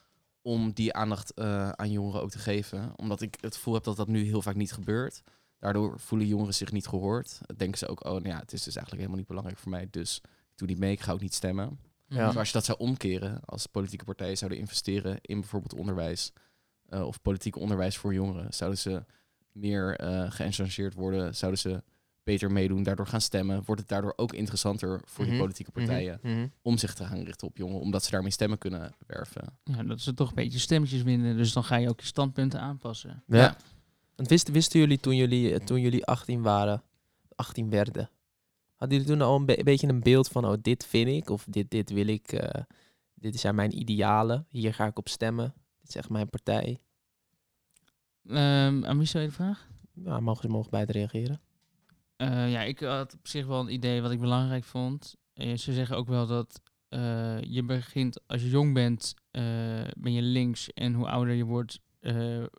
[0.43, 2.93] om die aandacht eh, aan jongeren ook te geven.
[2.97, 5.23] Omdat ik het gevoel heb dat dat nu heel vaak niet gebeurt.
[5.59, 7.41] Daardoor voelen jongeren zich niet gehoord.
[7.57, 9.89] Denken ze ook, oh nou ja, het is dus eigenlijk helemaal niet belangrijk voor mij.
[9.91, 11.79] Dus ik doe niet mee, ik ga ook niet stemmen.
[12.13, 12.27] Ja.
[12.27, 16.33] Dus als je dat zou omkeren, als politieke partijen zouden investeren in bijvoorbeeld onderwijs
[16.89, 19.05] eh, of politiek onderwijs voor jongeren, zouden ze
[19.53, 21.83] meer eh geënchangeerd worden, zouden ze
[22.25, 25.43] beter meedoen, daardoor gaan stemmen, wordt het daardoor ook interessanter voor die Mhm.
[25.43, 26.33] politieke partijen Mhm.
[26.35, 26.47] Mhm.
[26.63, 29.57] om zich te gaan richten op jongeren, omdat ze daarmee stemmen kunnen werven.
[29.65, 31.37] Ja, dat ze toch een beetje stemmetjes winnen.
[31.37, 33.23] Dus dan ga je ook je standpunten aanpassen.
[33.27, 33.37] Ja.
[33.39, 33.57] Ja.
[34.17, 36.83] Want wisten, wisten jullie toen, jullie toen jullie 18 waren,
[37.35, 38.11] 18 werden,
[38.83, 41.45] hadden jullie toen al een, be- beetje een beeld van, oh, dit vind ik, of
[41.49, 42.63] dit, dit wil ik, eh,
[43.15, 46.79] dit zijn mijn idealen, hier ga ik op stemmen, dit is echt mijn partij.
[48.27, 49.69] Ehm, aan wie stel je de vraag?
[50.05, 51.41] Ja, mogen ze mogen bij te reageren.
[52.17, 55.17] Eh, ja, ik had op zich wel een idee wat ik belangrijk vond.
[55.33, 56.61] Eh, ze zeggen ook wel dat
[57.41, 59.15] je begint, als je jong bent,
[59.97, 60.73] ben je links.
[60.73, 61.81] En hoe ouder je wordt,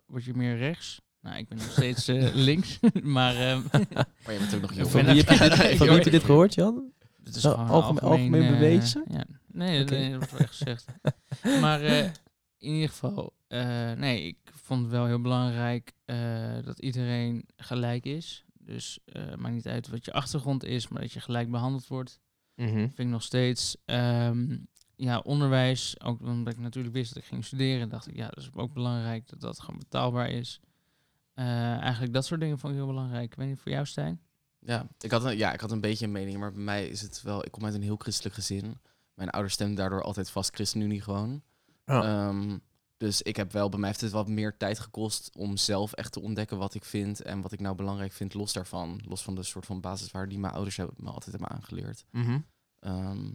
[0.06, 1.00] word je meer rechts.
[1.24, 2.78] Nou, ik ben nog steeds eh, links.
[3.02, 3.60] maar ehm,
[4.24, 4.90] Maar je bent ook nog jong.
[4.90, 6.92] Van wie heb je dit, Ik van wie hoor- heb je dit gehoord, Jan?
[7.24, 9.04] het is gewoon algemeen- algemeen eh, bewezen?
[9.10, 9.24] ja.
[9.46, 10.86] Nee, nee, dat wordt echt gezegd.
[11.60, 12.04] maar eh,
[12.58, 16.16] in ieder geval, eh, nee, ik vond het wel heel belangrijk eh,
[16.64, 18.44] dat iedereen gelijk is.
[18.58, 22.20] Dus eh maakt niet uit wat je achtergrond is, maar dat je gelijk behandeld wordt.
[22.56, 23.76] vind ik nog steeds.
[23.84, 24.56] Ehm,
[24.96, 28.36] ja, onderwijs, ook omdat ik natuurlijk wist dat ik ging studeren, dacht ik, ja, dat
[28.38, 30.60] is ook belangrijk dat dat gewoon betaalbaar is.
[31.34, 33.24] Eh, eigenlijk dat soort dingen vond ik heel belangrijk.
[33.32, 34.20] Ik weet niet, voor jou, Stijn?
[34.58, 37.00] Ja ik, had een, ja, ik had een beetje een mening, maar bij mij is
[37.00, 37.44] het wel...
[37.44, 38.78] Ik kom uit een heel christelijk gezin.
[39.14, 41.42] Mijn ouders stemden daardoor altijd vast ChristenUnie gewoon.
[41.84, 42.58] Ehm,
[42.96, 46.12] Dus ik heb wel, bij mij heeft het wat meer tijd gekost om zelf echt
[46.12, 49.00] te ontdekken wat ik vind en wat ik nou belangrijk vind, los daarvan.
[49.08, 52.04] Los van de soort van basiswaarden die mijn ouders hebben, me altijd hebben aangeleerd.
[52.10, 52.38] Mhm.
[52.80, 53.30] Ehm,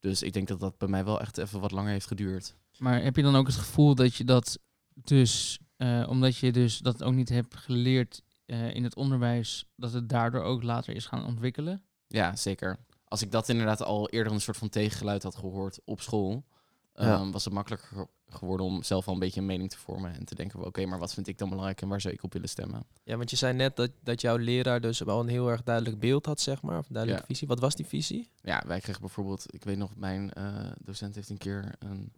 [0.00, 2.54] dus ik denk dat dat bij mij wel echt even wat langer heeft geduurd.
[2.78, 4.58] Maar heb je dan ook het gevoel dat je dat
[4.94, 9.92] dus, eh, omdat je dus dat ook niet hebt geleerd eh, in het onderwijs, dat
[9.92, 11.82] het daardoor ook later is gaan ontwikkelen?
[12.08, 12.78] Ja, zeker.
[13.04, 16.44] Als ik dat inderdaad al eerder een soort van tegengeluid had gehoord op school,
[16.92, 17.30] ehm, Ja.
[17.30, 20.24] was het makkelijker ge- geworden om zelf al een beetje een mening te vormen en
[20.24, 22.32] te denken, van, oké, maar wat vind ik dan belangrijk en waar zou ik op
[22.32, 22.86] willen stemmen?
[23.04, 25.98] Ja, want je zei net dat, dat jouw leraar dus wel een heel erg duidelijk
[25.98, 26.78] beeld had, zeg maar.
[26.78, 27.34] Of een duidelijke Ja.
[27.34, 27.48] visie.
[27.48, 28.30] Wat was die visie?
[28.42, 32.12] Ja, wij kregen bijvoorbeeld, ik weet nog, mijn eh, docent heeft een keer een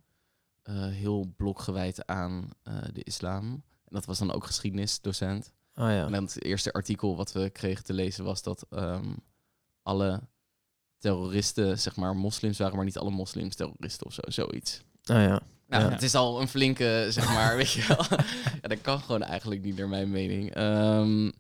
[0.74, 3.44] heel blok gewijd aan eh, de islam.
[3.84, 5.52] En dat was dan ook geschiedenisdocent.
[5.74, 6.04] Ah ja.
[6.06, 9.12] En dan het eerste artikel wat we kregen te lezen was dat ehm,
[9.82, 10.20] alle
[10.98, 14.80] terroristen, zeg maar, moslims waren, maar niet alle moslims terroristen of zo, zoiets.
[15.04, 15.40] Ah ja.
[15.68, 15.90] Nou, Ja.
[15.90, 18.18] het is al een flinke, zeg maar, weet je wel.
[18.62, 20.54] ja, dat kan gewoon eigenlijk niet naar mijn mening.
[20.54, 21.30] Ehm,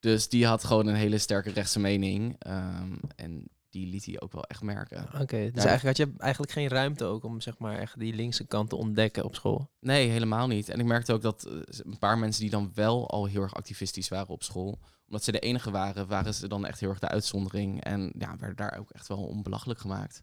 [0.00, 2.36] dus die had gewoon een hele sterke rechtse mening.
[2.38, 5.08] ehm, en die liet hij ook wel echt merken.
[5.20, 8.44] Oké, dus eigenlijk had je eigenlijk geen ruimte ook om zeg maar echt die linkse
[8.44, 9.70] kant te ontdekken op school.
[9.80, 10.68] Nee, helemaal niet.
[10.68, 13.54] En ik merkte ook dat eh, een paar mensen die dan wel al heel erg
[13.54, 16.98] activistisch waren op school, omdat ze de enige waren, waren ze dan echt heel erg
[16.98, 17.84] de uitzondering.
[17.84, 20.22] En ja, werden daar ook echt wel om belachelijk gemaakt.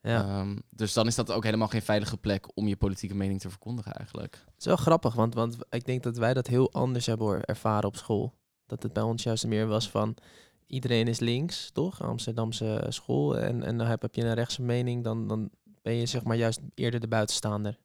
[0.00, 0.24] Ja.
[0.24, 3.50] Ehm, dus dan is dat ook helemaal geen veilige plek om je politieke mening te
[3.50, 4.34] verkondigen eigenlijk.
[4.34, 7.88] Het is wel grappig, want, want ik denk dat wij dat heel anders hebben ervaren
[7.88, 8.34] op school.
[8.66, 10.16] Dat het bij ons juist meer was van
[10.66, 12.02] iedereen is links, toch?
[12.02, 13.38] Amsterdamse school.
[13.38, 15.50] En, en dan heb, heb je een rechtse mening, dan, dan
[15.82, 17.78] ben je zeg maar juist eerder de buitenstaander.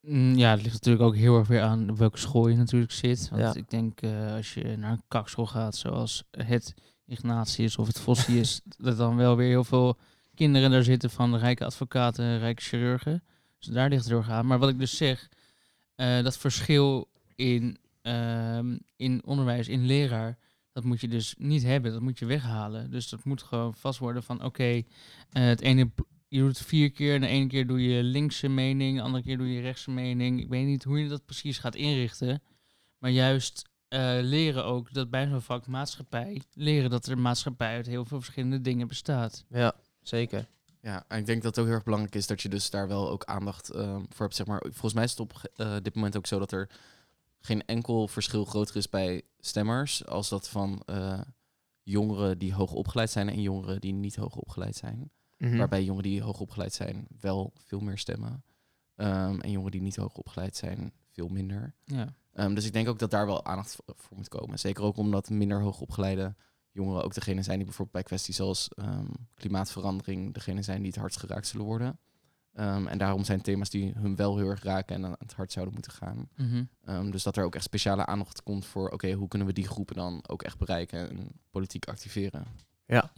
[0.00, 2.92] Mm, Ja, het ligt natuurlijk ook heel erg weer aan op welke school je natuurlijk
[2.92, 3.28] zit.
[3.28, 3.54] Want Ja.
[3.54, 6.74] ik denk eh, als je naar een kakschool gaat, zoals het
[7.06, 9.96] Ignatius of het Vossius, dat dan wel weer heel veel
[10.34, 13.22] kinderen daar zitten van rijke advocaten, rijke chirurgen.
[13.58, 14.46] Dus daar ligt het heel erg aan.
[14.46, 15.28] Maar wat ik dus zeg,
[15.94, 20.38] eh, dat verschil in, ehm, in onderwijs, in leraar,
[20.76, 21.92] dat moet je dus niet hebben.
[21.92, 22.90] Dat moet je weghalen.
[22.90, 24.82] Dus dat moet gewoon vast worden van oké, eh,
[25.32, 25.90] het ene
[26.28, 29.24] je doet het vier keer en de ene keer doe je linkse mening, de andere
[29.24, 30.40] keer doe je rechtse mening.
[30.40, 32.42] Ik weet niet hoe je dat precies gaat inrichten.
[32.98, 37.74] Maar juist eh, leren ook dat bij zo'n vak maatschappij, leren dat er een maatschappij
[37.74, 39.44] uit heel veel verschillende dingen bestaat.
[39.48, 40.46] Ja, zeker.
[40.80, 42.88] Ja, en ik denk dat het ook heel erg belangrijk is dat je dus daar
[42.88, 44.36] wel ook aandacht ehm, voor hebt.
[44.36, 44.62] Zeg maar.
[44.62, 46.68] Volgens mij is het op eh, dit moment ook zo dat er
[47.46, 51.20] geen enkel verschil groter is bij stemmers als dat van eh,
[51.82, 55.10] jongeren die hoog opgeleid zijn en jongeren die niet hoog opgeleid zijn.
[55.36, 55.56] Mhm.
[55.56, 58.44] Waarbij jongeren die hoog opgeleid zijn wel veel meer stemmen.
[58.94, 61.74] Ehm, en jongeren die niet hoog opgeleid zijn veel minder.
[61.84, 62.14] Ja.
[62.32, 64.58] Ehm, dus ik denk ook dat daar wel aandacht voor moet komen.
[64.58, 66.34] Zeker ook omdat minder hoogopgeleide
[66.70, 71.00] jongeren ook degene zijn die bijvoorbeeld bij kwesties zoals ehm, klimaatverandering degene zijn die het
[71.00, 71.98] hardst geraakt zullen worden.
[72.56, 75.52] Ehm, en daarom zijn thema's die hun wel heel erg raken en aan het hart
[75.52, 76.28] zouden moeten gaan.
[76.36, 76.64] Mhm.
[76.84, 79.66] Ehm, dus dat er ook echt speciale aandacht komt voor, oké, hoe kunnen we die
[79.66, 82.44] groepen dan ook echt bereiken en politiek activeren?
[82.86, 83.10] Ja,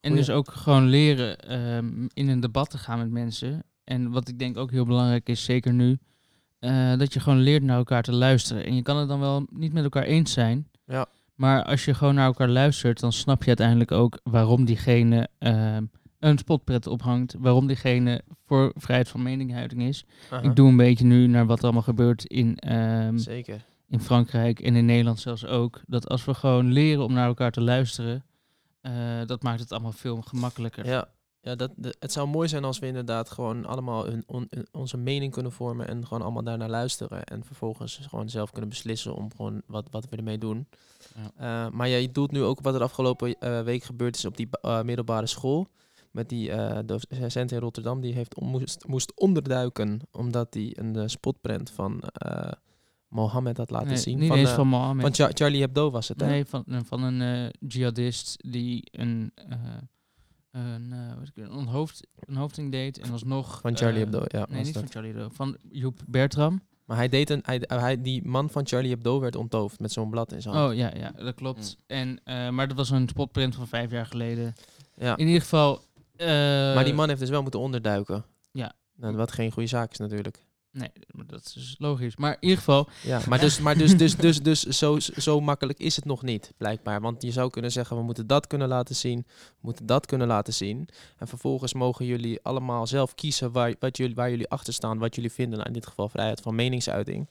[0.00, 0.16] en Goeie.
[0.16, 3.62] dus ook gewoon leren ehm, in een debat te gaan met mensen.
[3.84, 5.98] En wat ik denk ook heel belangrijk is, zeker nu,
[6.58, 8.64] eh, dat je gewoon leert naar elkaar te luisteren.
[8.64, 10.68] En je kan het dan wel niet met elkaar eens zijn.
[10.84, 11.06] Ja.
[11.34, 15.84] Maar als je gewoon naar elkaar luistert, dan snap je uiteindelijk ook waarom diegene ehm,
[16.18, 17.34] een spotpret ophangt.
[17.38, 20.04] Waarom diegene voor vrijheid van meningsuiting is.
[20.42, 23.64] Ik doe een beetje nu naar wat er allemaal gebeurt in, ehm, Zeker.
[23.88, 25.80] in Frankrijk en in Nederland zelfs ook.
[25.86, 28.24] Dat als we gewoon leren om naar elkaar te luisteren,
[28.80, 28.92] eh,
[29.26, 30.86] dat maakt het allemaal veel gemakkelijker.
[30.86, 31.08] Ja,
[31.40, 35.32] ja dat, de- het zou mooi zijn als we inderdaad gewoon allemaal on- onze mening
[35.32, 37.24] kunnen vormen en gewoon allemaal daarnaar luisteren.
[37.24, 40.66] En vervolgens gewoon zelf kunnen beslissen om gewoon wat, wat we ermee doen.
[41.36, 41.66] Ja.
[41.66, 44.48] Eh, maar jij doet nu ook wat er afgelopen eh, week gebeurd is op die
[44.60, 45.68] ba- middelbare school.
[46.10, 51.02] Met die eh, docent in Rotterdam, die heeft moest, moest onderduiken omdat hij een eh,
[51.06, 52.52] spotprint van eh,
[53.08, 54.18] Mohammed had laten Nee, zien.
[54.18, 55.04] Niet van, eens van Mohammed.
[55.04, 56.26] van Char- Charlie Hebdo was het, hè?
[56.26, 59.32] nee, van, van een jihadist die een,
[60.50, 63.60] een, wat ik- een, onthoofd, een hoofding deed en alsnog...
[63.60, 64.46] Van Charlie Hebdo, ja.
[64.50, 64.82] Nee, niet dat.
[64.82, 65.28] van Charlie Hebdo.
[65.32, 66.60] Van Joep Bertram.
[66.84, 70.10] Maar hij deed een, hij, hij, die man van Charlie Hebdo werd onthoofd met zo'n
[70.10, 70.70] blad in zijn hand.
[70.70, 71.76] Oh ja, ja, dat klopt.
[71.88, 71.96] Mm.
[71.96, 72.20] En,
[72.54, 74.54] maar dat was een spotprint van vijf jaar geleden.
[74.96, 75.16] ja.
[75.16, 75.86] In ieder geval...
[76.18, 78.24] eh, maar die man heeft dus wel moeten onderduiken.
[78.52, 78.72] Ja.
[78.96, 80.46] Nou, wat geen goede zaak is natuurlijk.
[80.70, 80.90] Nee,
[81.26, 82.16] dat is dus logisch.
[82.16, 82.88] Maar in ieder geval...
[83.02, 86.52] Ja, maar dus, maar dus, dus, dus, dus zo, zo makkelijk is het nog niet,
[86.56, 87.00] blijkbaar.
[87.00, 90.26] Want je zou kunnen zeggen, we moeten dat kunnen laten zien, we moeten dat kunnen
[90.26, 90.88] laten zien.
[91.16, 95.14] En vervolgens mogen jullie allemaal zelf kiezen waar, wat jullie, waar jullie achter staan, wat
[95.14, 95.54] jullie vinden.
[95.54, 97.28] Nou, in dit geval vrijheid van meningsuiting.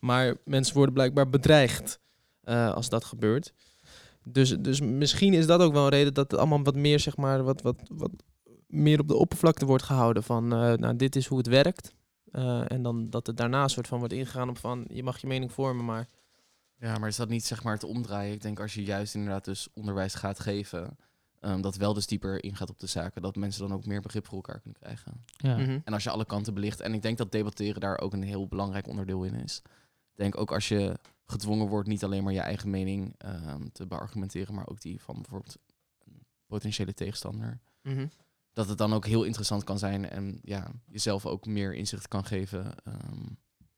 [0.00, 1.98] Maar mensen worden blijkbaar bedreigd
[2.40, 3.52] eh, als dat gebeurt.
[4.32, 7.16] Dus, dus misschien is dat ook wel een reden dat het allemaal wat meer, zeg
[7.16, 8.10] maar, wat, wat, wat
[8.66, 10.22] meer op de oppervlakte wordt gehouden.
[10.22, 11.94] Van, eh, nou, dit is hoe het werkt.
[12.30, 15.18] Eh, en dan dat het daarna een soort van wordt ingegaan op van je mag
[15.20, 16.08] je mening vormen, maar
[16.80, 18.32] Ja, maar is dat niet zeg maar het omdraaien?
[18.32, 20.96] Ik denk als je juist inderdaad dus onderwijs gaat geven,
[21.40, 24.26] ehm, dat wel dus dieper ingaat op de zaken, dat mensen dan ook meer begrip
[24.26, 25.24] voor elkaar kunnen krijgen.
[25.36, 25.56] Ja.
[25.56, 25.78] Mhm.
[25.84, 28.46] En als je alle kanten belicht, en ik denk dat debatteren daar ook een heel
[28.46, 29.62] belangrijk onderdeel in is.
[30.12, 30.98] Ik denk ook als je
[31.30, 35.14] gedwongen wordt niet alleen maar je eigen mening ehm, te beargumenteren, maar ook die van
[35.14, 35.56] bijvoorbeeld
[36.04, 37.60] een potentiële tegenstander.
[37.82, 38.06] Mhm.
[38.52, 42.24] Dat het dan ook heel interessant kan zijn en ja, jezelf ook meer inzicht kan
[42.24, 43.26] geven ehm,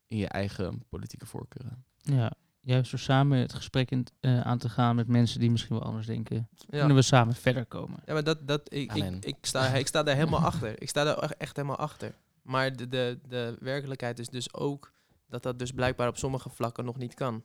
[0.07, 1.85] in je eigen politieke voorkeuren.
[1.97, 2.31] ja.
[2.63, 5.85] Juist door samen het gesprek in, eh, aan te gaan met mensen die misschien wel
[5.85, 6.77] anders denken, ja.
[6.77, 7.99] kunnen we samen verder komen.
[8.05, 10.81] Ja, maar dat, dat, ik, ik, ik, sta, ik sta daar helemaal achter.
[10.81, 12.13] Ik sta daar echt- echt helemaal achter.
[12.41, 14.93] Maar de, de, de werkelijkheid is dus ook
[15.31, 17.43] dat dat dus blijkbaar op sommige vlakken nog niet kan.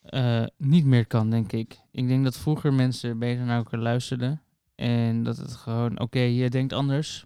[0.00, 1.78] eh, niet meer kan, denk ik.
[1.90, 4.42] Ik denk dat vroeger mensen beter naar elkaar luisterden.
[4.74, 7.24] En dat het gewoon, oké, je denkt anders.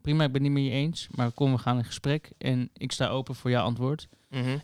[0.00, 1.08] Prima, ik ben het niet met je eens.
[1.14, 2.32] Maar kom, we gaan in gesprek.
[2.38, 4.08] En ik sta open voor jouw antwoord.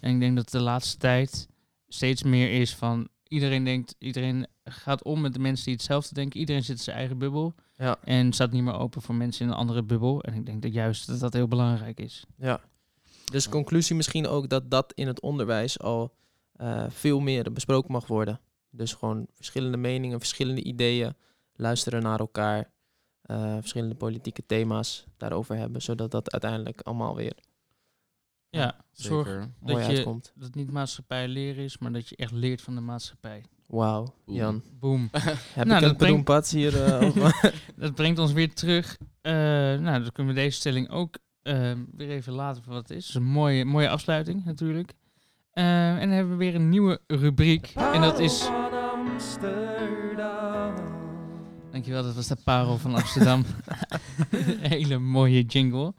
[0.01, 1.49] En ik denk dat de laatste tijd
[1.89, 3.09] steeds meer is van...
[3.29, 6.41] Iedereen denkt, iedereen gaat om met de mensen die hetzelfde denken.
[6.41, 7.55] Iedereen zit in zijn eigen bubbel.
[7.77, 7.99] Ja.
[8.05, 10.23] En staat niet meer open voor mensen in een andere bubbel.
[10.23, 12.25] En ik denk dat juist dat dat heel belangrijk is.
[12.37, 12.61] Ja.
[13.31, 16.15] Dus conclusie misschien ook dat dat in het onderwijs al
[16.53, 18.41] eh, veel meer besproken mag worden.
[18.71, 21.15] Dus gewoon verschillende meningen, verschillende ideeën,
[21.55, 22.71] luisteren naar elkaar,
[23.23, 27.37] eh, verschillende politieke thema's daarover hebben, zodat dat uiteindelijk allemaal weer
[28.51, 29.51] Ja, zorg Zeker.
[29.61, 30.33] mooi dat je uitkomt.
[30.35, 33.45] dat het niet maatschappij leren is, maar dat je echt leert van de maatschappij.
[33.67, 34.15] Wauw.
[34.27, 34.63] Jan.
[34.73, 35.09] Boom.
[35.13, 36.83] Heb Nou, ik dat een brengt- broempad hier?
[36.85, 37.43] eh,
[37.77, 38.99] Dat brengt ons weer terug.
[39.21, 42.97] eh, nou, dan kunnen we deze stelling ook eh, weer even laten voor wat het
[42.97, 43.09] is.
[43.09, 44.93] Is een mooie, mooie afsluiting natuurlijk.
[45.51, 47.73] Eh, en dan hebben we weer een nieuwe rubriek.
[47.75, 48.49] En dat is...
[51.71, 53.45] Dankjewel, dat was de parel van Amsterdam.
[54.75, 55.95] hele mooie jingle.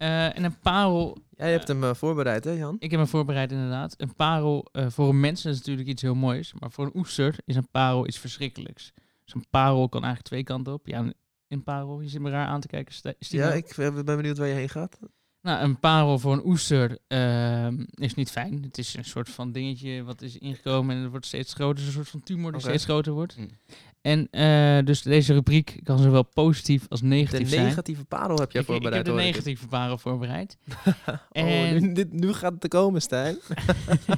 [0.00, 1.18] Eh, en een parel...
[1.30, 2.76] Jij hebt hem eh, voorbereid, hè Jan?
[2.78, 3.94] Ik heb hem voorbereid inderdaad.
[3.96, 6.52] Een parel eh, voor een mens is natuurlijk iets heel moois.
[6.58, 8.92] Maar voor een oester is een parel iets verschrikkelijks.
[9.24, 10.86] Dus een parel kan eigenlijk twee kanten op.
[10.86, 11.12] Ja,
[11.50, 13.14] een parel, je zit me raar aan te kijken.
[13.18, 14.98] Ja, ik eh, ben benieuwd waar je heen gaat.
[15.42, 18.62] Nou, een parel voor een oester ehm, is niet fijn.
[18.62, 21.74] Het is een soort van dingetje wat is ingekomen en het wordt steeds groter.
[21.76, 23.36] Het is een soort van tumor die steeds groter wordt.
[23.36, 23.48] Mm.
[24.00, 27.64] En eh, dus deze rubriek kan zowel positief als De negatief zijn.
[27.66, 29.16] negatieve parel heb jij ik, ik heb voorbereid, de ik.
[29.16, 30.56] negatieve parel voorbereid.
[31.32, 33.38] Oh, En- nu, dit, nu gaat het te komen, Stijn.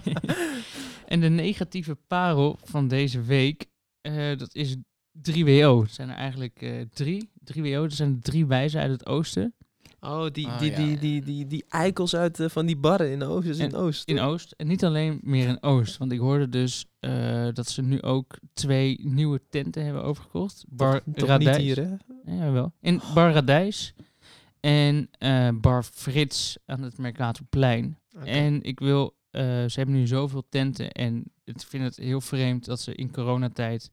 [1.07, 3.67] en de negatieve parel van deze week,
[4.01, 4.77] eh, dat is
[5.19, 5.83] 3WO.
[5.83, 7.31] Het zijn er eigenlijk eh, drie.
[7.55, 9.55] 3WO, dat zijn de drie wijzen uit het oosten.
[10.01, 10.77] Oh, die, Ah, die, ja.
[10.77, 13.47] die, die, die, die eikels uit eh, van die barren in de Oost.
[13.47, 14.09] Dus in En- Oost.
[14.09, 14.53] In Oost.
[14.57, 15.97] En niet alleen meer in Oost.
[15.99, 20.65] Want ik hoorde dus eh, dat ze nu ook twee nieuwe tenten hebben overgekocht.
[20.69, 21.57] Bar Toch- toch Radijs.
[21.57, 21.91] niet hier, hè?
[22.33, 22.73] Ja, jawel.
[22.81, 23.95] In Bar Radijs.
[24.61, 27.99] En eh, Bar Frits aan het Mercatorplein.
[28.25, 29.15] En ik wil...
[29.31, 30.91] eh, ze hebben nu zoveel tenten.
[30.93, 33.91] En ik vind het heel vreemd dat ze in coronatijd...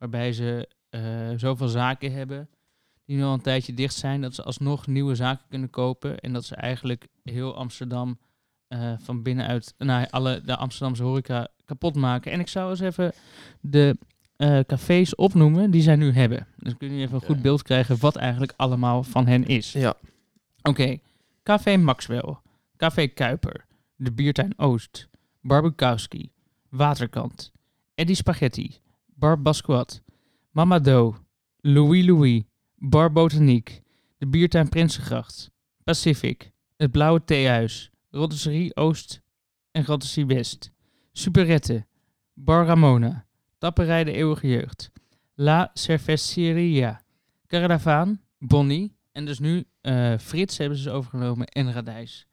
[0.00, 1.02] Waarbij ze eh,
[1.36, 2.48] zoveel zaken hebben...
[3.04, 4.20] Die nu al een tijdje dicht zijn.
[4.20, 6.18] Dat ze alsnog nieuwe zaken kunnen kopen.
[6.18, 8.18] En dat ze eigenlijk heel Amsterdam...
[8.68, 9.74] eh, van binnenuit...
[9.78, 12.32] Nou, alle de Amsterdamse horeca kapot maken.
[12.32, 13.12] En ik zou eens even
[13.60, 13.96] de
[14.36, 16.46] eh, cafés opnoemen die zij nu hebben.
[16.56, 19.72] Dan kun je even een goed beeld krijgen wat eigenlijk allemaal van hen is.
[19.72, 19.94] Ja.
[20.62, 20.98] Oké,
[21.42, 22.36] Café Maxwell,
[22.76, 25.08] Café Kuiper, De Biertuin Oost,
[25.40, 26.30] Barbukowski,
[26.68, 27.52] Waterkant,
[27.94, 28.78] Eddie Spaghetti,
[29.20, 30.00] Bar Basquat,
[30.50, 31.16] Mama Do,
[31.62, 32.44] Louis Louis,
[32.78, 33.82] Bar Botaniek,
[34.18, 35.50] De Biertuin Prinsengracht,
[35.84, 39.20] Pacific, Het Blauwe Theehuis, Rotisserie Oost
[39.72, 40.70] en Rotisserie West,
[41.12, 41.86] Superette,
[42.34, 43.26] Bar Ramona,
[43.58, 44.90] Tapperij de Eeuwige Jeugd,
[45.34, 47.02] La Cerveceria,
[47.46, 52.26] Caravaan, Bonnie en dus nu eh, Frits hebben ze dus overgenomen en Radijs.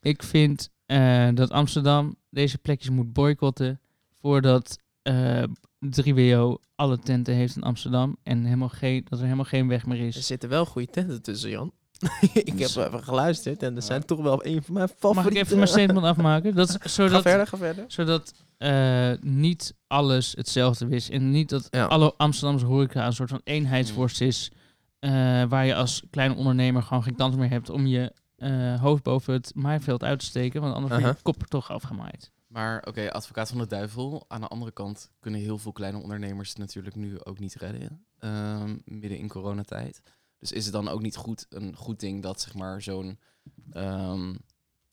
[0.00, 3.80] Ik vind eh, dat Amsterdam deze plekjes moet boycotten
[4.12, 5.42] voordat eh
[5.84, 9.98] 3WO alle tenten heeft in Amsterdam en helemaal geen, dat er helemaal geen weg meer
[10.00, 10.26] Er is.
[10.26, 11.72] zitten wel goede tenten tussen, Jan.
[12.32, 15.14] ik heb even geluisterd en er zijn toch wel een van mijn favoriete...
[15.22, 16.54] Mag ik even mijn statement afmaken?
[16.54, 17.84] Dat, Ga zodat verder, ga verder.
[17.88, 21.10] zodat eh, niet alles hetzelfde is.
[21.10, 21.84] En niet dat Ja.
[21.84, 24.50] alle Amsterdamse horeca een soort van eenheidsworst is.
[24.98, 25.10] eh,
[25.48, 29.34] waar je als kleine ondernemer gewoon geen kans meer hebt om je eh, hoofd boven
[29.34, 30.60] het maaiveld uit te steken.
[30.60, 31.14] Want anders wordt Aha.
[31.16, 32.30] je kop er toch afgemaaid.
[32.56, 34.24] Maar oké, advocaat van de duivel.
[34.28, 38.06] Aan de andere kant kunnen heel veel kleine ondernemers natuurlijk nu ook niet redden.
[38.18, 40.02] ehm, midden in coronatijd.
[40.38, 43.18] Dus is het dan ook niet goed, een goed ding dat zeg maar zo'n,
[43.70, 44.34] ehm,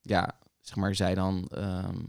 [0.02, 2.04] ja, zeg maar zij dan ehm,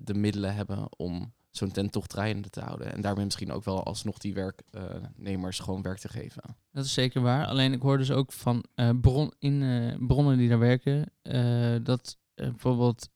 [0.00, 2.92] de middelen hebben om zo'n tent toch draaiende te houden.
[2.92, 6.56] En daarmee misschien ook wel alsnog die werknemers gewoon werk te geven.
[6.72, 7.46] Dat is zeker waar.
[7.46, 11.76] Alleen ik hoor dus ook van eh, bron, in eh, bronnen die daar werken, eh,
[11.82, 13.12] dat bijvoorbeeld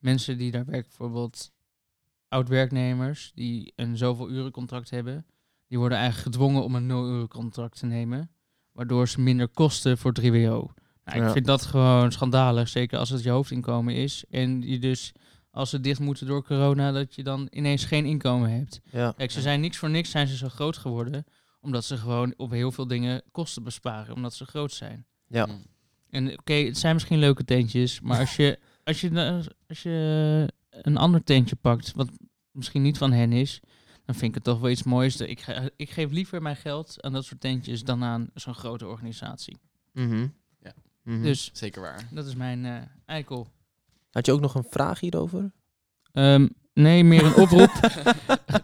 [0.00, 1.52] mensen die daar werken, bijvoorbeeld
[2.28, 5.26] oud-werknemers die een zoveel urencontract hebben,
[5.66, 8.30] die worden eigenlijk gedwongen om een nul-urencontract te nemen,
[8.72, 10.74] waardoor ze minder kosten voor 3WO.
[11.04, 11.32] Nou, ik Ja.
[11.32, 15.12] vind dat gewoon schandalig, zeker als het je hoofdinkomen is en je dus
[15.50, 18.80] als ze dicht moeten door corona, dat je dan ineens geen inkomen hebt.
[18.84, 19.12] Ja.
[19.16, 21.24] Kijk, ze zijn niks voor niks zijn ze zo groot geworden.
[21.60, 24.14] Omdat ze gewoon op heel veel dingen kosten besparen.
[24.14, 25.06] Omdat ze groot zijn.
[25.26, 25.48] Ja.
[26.10, 28.00] En oké, het zijn misschien leuke tentjes.
[28.00, 28.58] Maar als je,
[28.90, 31.92] als, je, als je een ander tentje pakt.
[31.94, 32.08] Wat
[32.50, 33.60] misschien niet van hen is.
[34.04, 35.20] Dan vind ik het toch wel iets moois.
[35.20, 37.84] Ik, ge- ik geef liever mijn geld aan dat soort tentjes.
[37.84, 39.58] Dan aan zo'n grote organisatie.
[39.92, 40.26] Mhm.
[40.62, 40.74] Ja.
[41.02, 41.22] Mhm.
[41.22, 42.08] Dus Zeker waar.
[42.10, 42.76] dat is mijn eh
[43.06, 43.48] eikel.
[44.10, 45.52] Had je ook nog een vraag hierover?
[46.12, 47.70] Ehm, nee, meer een oproep.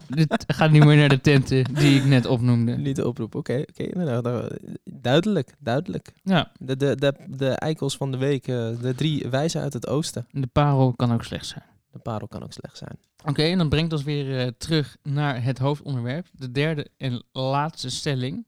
[0.09, 2.77] Dit gaat niet meer naar de tenten die ik net opnoemde.
[2.77, 3.65] Niet de oproep, oké.
[3.69, 3.99] oké.
[3.99, 6.13] Nou, nou, duidelijk, duidelijk.
[6.23, 9.87] Ja, De, de, de, de eikels van de week, eh, de drie wijzen uit het
[9.87, 10.27] oosten.
[10.31, 11.65] de parel kan ook slecht zijn.
[11.93, 12.99] De parel kan ook slecht zijn.
[13.25, 16.27] Oké, en dan brengt ons weer eh, terug naar het hoofdonderwerp.
[16.33, 18.47] De derde en laatste stelling.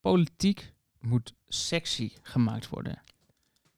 [0.00, 2.98] Politiek moet sexy gemaakt worden.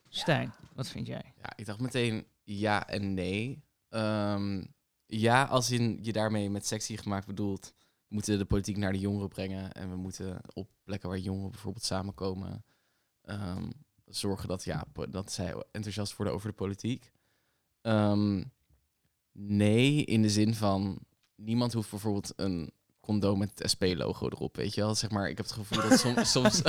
[0.09, 1.33] Stijn, wat vind jij?
[1.43, 3.63] Ja, ik dacht meteen ja en nee.
[3.93, 4.63] Ehm,
[5.07, 7.73] ja, als in je daarmee met sexy gemaakt bedoelt,
[8.09, 9.73] we moeten de politiek naar de jongeren brengen.
[9.73, 12.65] En we moeten op plekken waar jongeren bijvoorbeeld samenkomen,
[13.23, 13.71] ehm,
[14.07, 17.13] zorgen dat, ja, dat zij enthousiast worden over de politiek.
[17.81, 18.45] Ehm,
[19.33, 20.99] nee, in de zin van
[21.35, 24.95] niemand hoeft bijvoorbeeld een condoom met het SP-logo erop, weet je wel.
[24.95, 26.63] Zeg maar, ik heb het gevoel dat som- soms...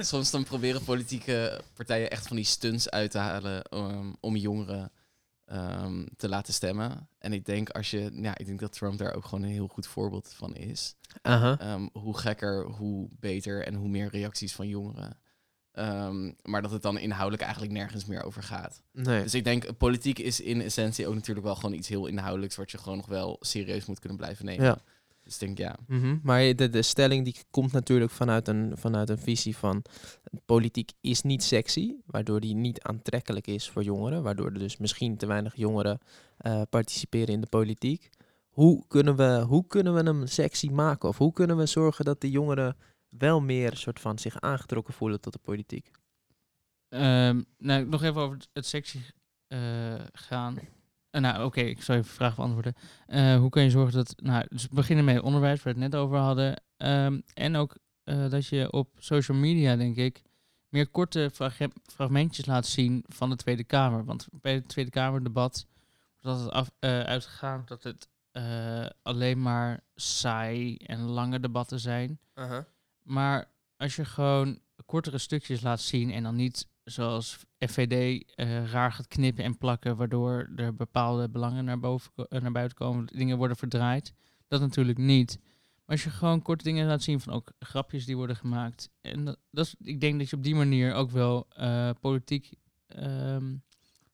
[0.00, 4.92] Soms dan proberen politieke partijen echt van die stunts uit te halen um, om jongeren
[5.52, 7.08] um, te laten stemmen.
[7.18, 9.68] En ik denk als je, ja, ik denk dat Trump daar ook gewoon een heel
[9.68, 10.94] goed voorbeeld van is.
[11.22, 15.18] Um, hoe gekker, hoe beter en hoe meer reacties van jongeren.
[15.72, 18.82] Um, maar dat het dan inhoudelijk eigenlijk nergens meer over gaat.
[18.92, 19.22] Nee.
[19.22, 22.70] Dus ik denk, politiek is in essentie ook natuurlijk wel gewoon iets heel inhoudelijks, wat
[22.70, 24.64] je gewoon nog wel serieus moet kunnen blijven nemen.
[24.64, 24.78] Ja.
[25.22, 25.76] Dus ik denk, ja.
[25.86, 26.18] Mhm.
[26.22, 29.82] Maar de, de stelling die komt natuurlijk vanuit een, vanuit een visie van
[30.44, 35.16] politiek is niet sexy, waardoor die niet aantrekkelijk is voor jongeren, waardoor er dus misschien
[35.16, 35.98] te weinig jongeren
[36.36, 38.10] eh, participeren in de politiek.
[38.48, 41.08] Hoe kunnen, we, hoe kunnen we hem sexy maken?
[41.08, 42.76] Of hoe kunnen we zorgen dat de jongeren
[43.08, 45.90] wel meer soort van zich aangetrokken voelen tot de politiek?
[46.88, 48.98] Ehm, nou, nog even over het, het sexy
[49.46, 50.58] eh, gaan.
[51.10, 52.74] Eh, nou, oké, ik zal even de vraag beantwoorden.
[53.06, 54.14] Eh, hoe kun je zorgen dat...
[54.16, 56.62] Nou, dus we beginnen met onderwijs, waar we het net over hadden.
[56.76, 60.22] Ehm, en ook eh, dat je op social media, denk ik,
[60.68, 64.04] meer korte fragme- fragmentjes laat zien van de Tweede Kamer.
[64.04, 65.66] Want bij het Tweede Kamerdebat
[66.20, 66.70] wordt altijd af,
[67.06, 68.08] uitgegaan dat het
[69.02, 72.18] alleen maar saai en lange debatten zijn.
[73.02, 78.92] Maar als je gewoon kortere stukjes laat zien en dan niet zoals FVD eh, raar
[78.92, 83.36] gaat knippen en plakken, waardoor er bepaalde belangen naar, boven, eh, naar buiten komen, dingen
[83.38, 84.12] worden verdraaid.
[84.48, 85.38] Dat natuurlijk niet.
[85.84, 88.90] Maar als je gewoon korte dingen laat zien van ook grapjes die worden gemaakt.
[89.00, 92.52] En dat, dat is, ik denk dat je op die manier ook wel eh, politiek
[92.86, 93.56] ehm,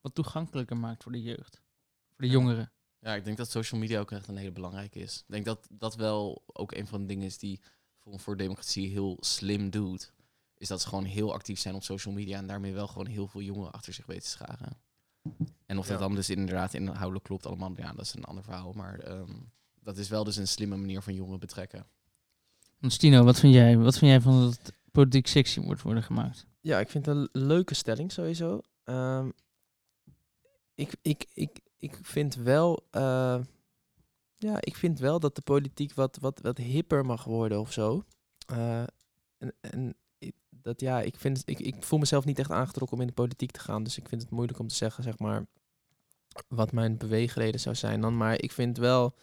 [0.01, 1.62] wat toegankelijker maakt voor de jeugd.
[2.12, 2.33] Voor de Ja.
[2.33, 2.72] jongeren.
[3.01, 5.16] Ja, ik denk dat social media ook echt een hele belangrijke is.
[5.18, 7.61] Ik denk dat dat wel ook een van de dingen is die
[8.03, 10.12] voor Democratie heel slim doet.
[10.59, 13.26] Is dat ze gewoon heel actief zijn op social media en daarmee wel gewoon heel
[13.28, 14.78] veel jongeren achter zich weten te scharen.
[15.66, 16.07] En of dat Ja.
[16.07, 18.72] dan dus inderdaad inhoudelijk klopt allemaal, ja, dat is een ander verhaal.
[18.72, 19.32] Maar ehm,
[19.80, 21.86] dat is wel dus een slimme manier van jongeren betrekken.
[22.78, 23.76] Want Stino, wat vind jij?
[23.78, 26.46] Wat vind jij van dat politiek sexy wordt worden gemaakt?
[26.61, 28.61] Ja, ik vind het een leuke stelling sowieso.
[28.84, 29.30] Ehm,
[30.74, 32.86] ik, ik, ik, ik vind wel.
[32.90, 33.38] eh,
[34.38, 38.04] ja, ik vind wel dat de politiek wat, wat, wat hipper mag worden of zo.
[38.46, 38.80] Eh,
[39.38, 39.96] en en
[40.67, 43.51] dat ja, ik, vind, ik, ik voel mezelf niet echt aangetrokken om in de politiek
[43.51, 43.83] te gaan.
[43.83, 45.47] Dus ik vind het moeilijk om te zeggen, zeg maar,
[46.49, 48.17] wat mijn beweegreden zou zijn dan.
[48.17, 49.14] Maar ik vind wel.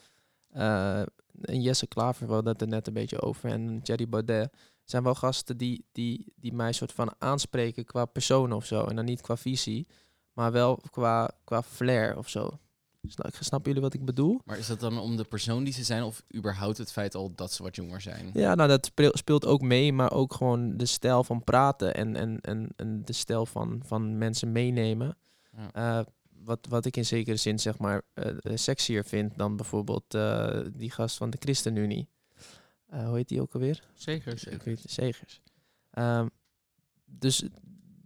[0.50, 1.00] eh,
[1.42, 3.50] en Jesse Klaver wel dat er net een beetje over.
[3.50, 8.52] En Thierry Baudet zijn wel gasten die, die, die mij soort van aanspreken qua persoon
[8.54, 8.86] of zo.
[8.86, 9.88] En dan niet qua visie,
[10.34, 12.60] maar wel qua, qua flair of zo.
[13.08, 14.40] Snap, snappen jullie wat ik bedoel?
[14.46, 17.32] Maar is dat dan om de persoon die ze zijn of überhaupt het feit al
[17.36, 18.30] dat ze wat jonger zijn?
[18.34, 22.16] Ja, nou dat speel- speelt ook mee, maar ook gewoon de stijl van praten en,
[22.16, 25.18] en, en, en de stijl van, van mensen meenemen.
[25.58, 26.00] Ja.
[26.00, 26.06] Eh,
[26.44, 30.60] wat, wat ik in zekere zin zeg maar eh, eh, sexier vind dan bijvoorbeeld eh,
[30.74, 32.08] die gast van de ChristenUnie.
[32.86, 33.84] Eh, hoe heet die ook alweer?
[33.94, 34.48] Zeker.
[34.54, 35.42] Ik weet de zegers.
[35.92, 36.28] Ehm,
[37.06, 37.44] dus,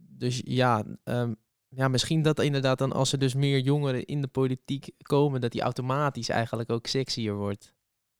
[0.10, 1.34] dus ja, ehm,
[1.70, 5.52] ja, misschien dat inderdaad dan als er dus meer jongeren in de politiek komen, dat
[5.52, 7.76] die automatisch eigenlijk ook sexier wordt.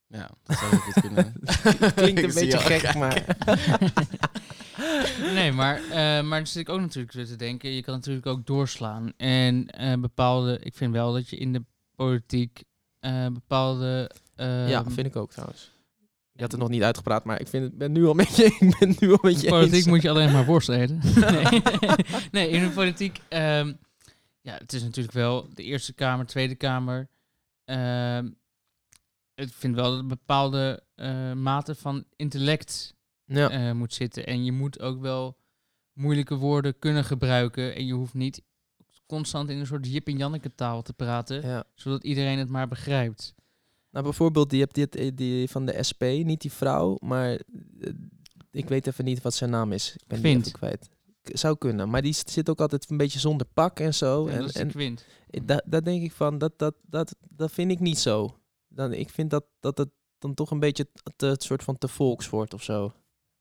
[0.06, 1.32] Ja, dat zou goed kunnen.
[1.94, 2.98] Klinkt een beetje gek, kijken.
[2.98, 3.36] maar...
[5.34, 7.70] nee, maar, eh maar dan zit ik ook natuurlijk weer te denken.
[7.70, 9.12] Je kan natuurlijk ook doorslaan.
[9.16, 12.64] En eh, bepaalde, ik vind wel dat je in de politiek
[12.98, 14.10] eh, bepaalde.
[14.36, 15.77] ja, ehm, vind ik ook trouwens.
[16.38, 18.44] Je had het nog niet uitgepraat, maar ik vind het, ben nu al met je,
[18.44, 19.86] ik ben nu al met je politiek eens.
[19.86, 21.00] moet je alleen maar worst eten.
[21.30, 21.62] nee.
[22.30, 23.20] nee, in de politiek.
[23.28, 23.72] ehm,
[24.40, 27.08] ja, het is natuurlijk wel de Eerste Kamer, Tweede Kamer.
[27.64, 28.28] ehm,
[29.34, 34.26] ik vind wel dat een bepaalde eh, mate van intellect Ja, eh, moet zitten.
[34.26, 35.36] En je moet ook wel
[35.92, 37.74] moeilijke woorden kunnen gebruiken.
[37.74, 38.42] En je hoeft niet
[39.06, 41.46] constant in een soort Jip en Janneke taal te praten.
[41.46, 41.64] ja.
[41.74, 43.34] Zodat iedereen het maar begrijpt.
[43.90, 47.92] Nou, bijvoorbeeld, die, hebt eh, die van de SP, niet die vrouw, maar eh,
[48.50, 49.92] ik weet even niet wat zijn naam is.
[49.92, 50.46] Ik ben die Quint.
[50.46, 50.88] even kwijt.
[51.22, 54.26] Zou kunnen, maar die zit ook altijd een beetje zonder pak en zo.
[54.26, 54.96] en en dat is de
[55.30, 58.38] en Da, daar denk ik van, dat, dat, dat, dat vind ik niet zo.
[58.68, 61.88] Dan, ik vind dat, dat het dan toch een beetje te, het soort van te
[61.88, 62.92] volks wordt of zo.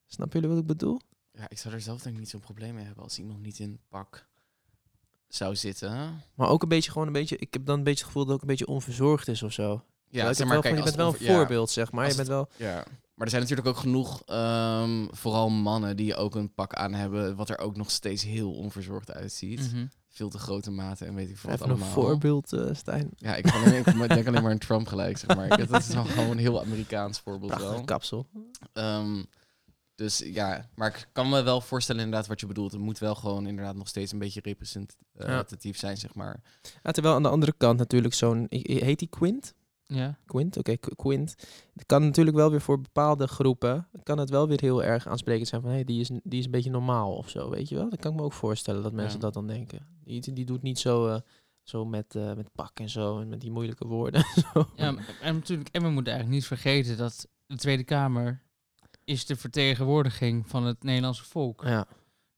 [0.05, 0.99] Snap jullie wat ik bedoel?
[1.31, 3.59] Ja, ik zou er zelf denk ik niet zo'n probleem mee hebben als iemand niet
[3.59, 4.27] in pak
[5.27, 5.91] zou zitten.
[5.91, 6.09] hè?
[6.35, 8.31] Maar ook een beetje gewoon een beetje, ik heb dan een beetje het gevoel dat
[8.31, 9.83] het ook een beetje onverzorgd is of zo.
[10.09, 12.07] Ja, zeg maar, kijk, van, je bent wel een voorbeeld, zeg maar.
[12.09, 12.83] Je bent wel, Ja,
[13.13, 17.35] maar er zijn natuurlijk ook genoeg, ehm, vooral mannen, die ook een pak aan hebben,
[17.35, 19.71] wat er ook nog steeds heel onverzorgd uitziet.
[19.71, 19.85] Mhm.
[20.07, 21.93] Veel te grote maten en weet ik veel wat even een allemaal.
[21.93, 23.09] voorbeeld, eh, Stijn.
[23.15, 25.67] Ja, ik, kan alleen, ik denk alleen maar aan Trump gelijk, zeg maar.
[25.67, 27.83] Dat is gewoon een heel Amerikaans voorbeeld Prachtig wel.
[27.83, 28.27] kapsel.
[28.73, 29.23] Ehm,
[29.95, 32.71] dus ja, maar ik kan me wel voorstellen inderdaad wat je bedoelt.
[32.71, 36.41] Het moet wel gewoon inderdaad nog steeds een beetje representatief zijn, zeg maar.
[36.83, 39.53] Ja, terwijl aan de andere kant natuurlijk zo'n, heet die Quint?
[39.87, 40.17] Ja.
[40.25, 41.35] Quint, oké, Qu- Quint.
[41.73, 45.47] Het kan natuurlijk wel weer voor bepaalde groepen, kan het wel weer heel erg aansprekend
[45.47, 47.75] zijn van, hé, hey, die, is, die is een beetje normaal of zo, weet je
[47.75, 47.89] wel?
[47.89, 49.25] Dat kan ik me ook voorstellen dat mensen Ja.
[49.25, 49.87] dat dan denken.
[50.03, 51.19] Die, die doet niet zo, eh,
[51.63, 54.23] zo met, eh, met pak en zo, en met die moeilijke woorden.
[54.35, 54.69] en zo.
[54.75, 58.41] Ja, en natuurlijk, en we moeten eigenlijk niet vergeten dat de Tweede Kamer
[59.03, 61.63] is de vertegenwoordiging van het Nederlandse volk.
[61.63, 61.87] ja.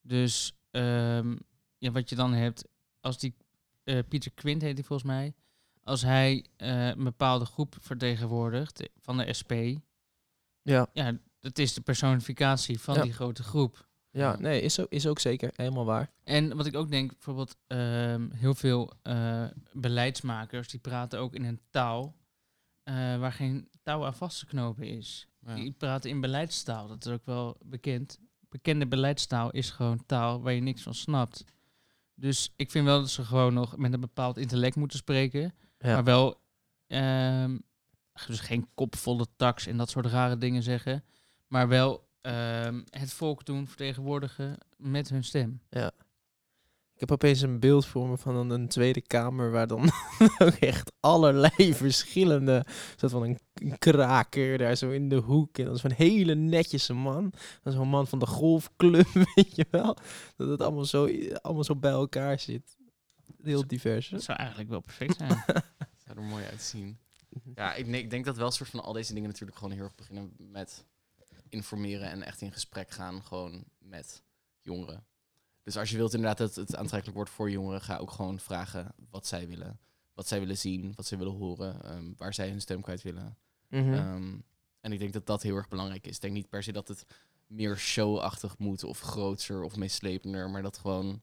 [0.02, 1.36] Dus ehm,
[1.78, 2.66] ja, wat je dan hebt,
[3.02, 3.36] als die
[3.84, 5.34] eh, Pieter Quint heet hij volgens mij,
[5.84, 9.52] als hij eh, een bepaalde groep vertegenwoordigt van de SP,
[10.62, 13.02] Ja, ja, dat is de personificatie van Ja.
[13.02, 13.88] die grote groep.
[14.12, 16.12] ja, nee, is, ook- is ook zeker helemaal waar.
[16.24, 21.44] En wat ik ook denk, bijvoorbeeld ehm, heel veel eh, beleidsmakers die praten ook in
[21.44, 22.16] een taal
[22.84, 25.28] eh, waar geen touw aan vast te knopen is.
[25.46, 25.56] Ja.
[25.56, 28.20] Die praten in beleidstaal, dat is ook wel bekend.
[28.50, 31.44] Bekende beleidstaal is gewoon taal waar je niks van snapt.
[32.16, 35.94] Dus ik vind wel dat ze gewoon nog met een bepaald intellect moeten spreken, Ja.
[35.94, 36.42] maar wel
[36.88, 37.58] ehm,
[38.28, 41.04] dus geen kopvolle tax en dat soort rare dingen zeggen,
[41.48, 45.62] maar wel ehm, het volk doen vertegenwoordigen met hun stem.
[47.00, 49.90] Ik heb opeens een beeld voor me van een, Tweede Kamer waar dan
[50.44, 52.66] ook echt allerlei verschillende,
[52.96, 55.58] soort van een, een kraker daar zo in de hoek.
[55.58, 57.30] En dat is een hele netjes man.
[57.64, 59.98] Dat is een man van de golfclub, weet je wel.
[60.36, 61.10] Dat het allemaal zo,
[61.42, 62.78] allemaal zo bij elkaar zit.
[63.44, 64.10] Heel divers.
[64.10, 64.16] hè?
[64.16, 65.30] Dat zou eigenlijk wel perfect zijn.
[66.06, 67.00] zou er mooi uitzien.
[67.56, 69.74] Ja, ik, nee, ik denk dat wel een soort van al deze dingen natuurlijk gewoon
[69.74, 70.86] heel erg beginnen met
[71.50, 74.24] informeren en echt in gesprek gaan gewoon met
[74.62, 75.06] jongeren.
[75.64, 78.94] Dus als je wilt inderdaad dat het aantrekkelijk wordt voor jongeren, ga ook gewoon vragen
[79.10, 79.80] wat zij willen.
[80.14, 83.38] Wat zij willen zien, wat zij willen horen, ehm, waar zij hun stem kwijt willen.
[83.68, 83.94] Mhm.
[83.94, 84.38] Ehm,
[84.82, 86.16] en ik denk dat dat heel erg belangrijk is.
[86.16, 87.06] Ik denk niet per se dat het
[87.48, 91.22] meer showachtig moet of groter of meeslepender, maar dat gewoon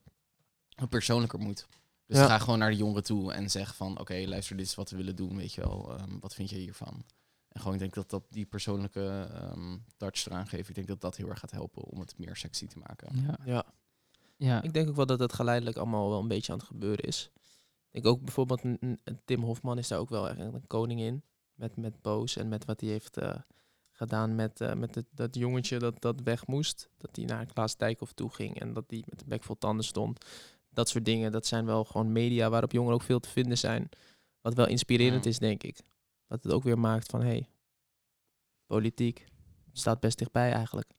[0.88, 1.66] persoonlijker moet.
[2.06, 2.26] Dus Ja.
[2.26, 4.96] ga gewoon naar de jongeren toe en zeg van, oké, luister, dit is wat we
[4.96, 5.96] willen doen, weet je wel.
[5.96, 7.04] Ehm, wat vind je hiervan?
[7.48, 11.00] En gewoon, ik denk dat dat die persoonlijke ehm touch eraan geeft, ik denk dat
[11.00, 13.22] dat heel erg gaat helpen om het meer sexy te maken.
[13.26, 13.38] Ja.
[13.44, 13.64] ja.
[14.36, 14.62] ja.
[14.62, 17.30] Ik denk ook wel dat het geleidelijk allemaal wel een beetje aan het gebeuren is.
[17.90, 18.62] Ik denk ook bijvoorbeeld,
[19.24, 21.22] Tim Hofman is daar ook wel echt een koning in.
[21.54, 23.34] Met, met Boos en met wat hij heeft eh,
[23.90, 26.88] gedaan met, eh, met het, dat jongetje dat, dat weg moest.
[26.96, 29.84] Dat hij naar Klaas Dijkhoff toe ging en dat hij met een bek vol tanden
[29.84, 30.24] stond.
[30.76, 33.88] Dat soort dingen, dat zijn wel gewoon media waarop jongeren ook veel te vinden zijn.
[34.40, 35.30] Wat wel inspirerend Ja.
[35.30, 35.80] is, denk ik.
[36.26, 37.48] Wat het ook weer maakt van, hé, hey,
[38.66, 39.26] politiek
[39.72, 40.90] staat best dichtbij eigenlijk.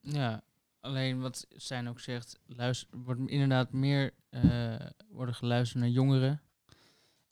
[0.00, 0.42] ja,
[0.80, 4.74] alleen wat zijn ook zegt, luister, wordt inderdaad meer eh,
[5.08, 6.40] worden geluisterd naar jongeren.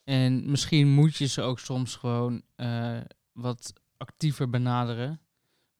[0.03, 3.01] En misschien moet je ze ook soms gewoon eh,
[3.31, 5.19] wat actiever benaderen.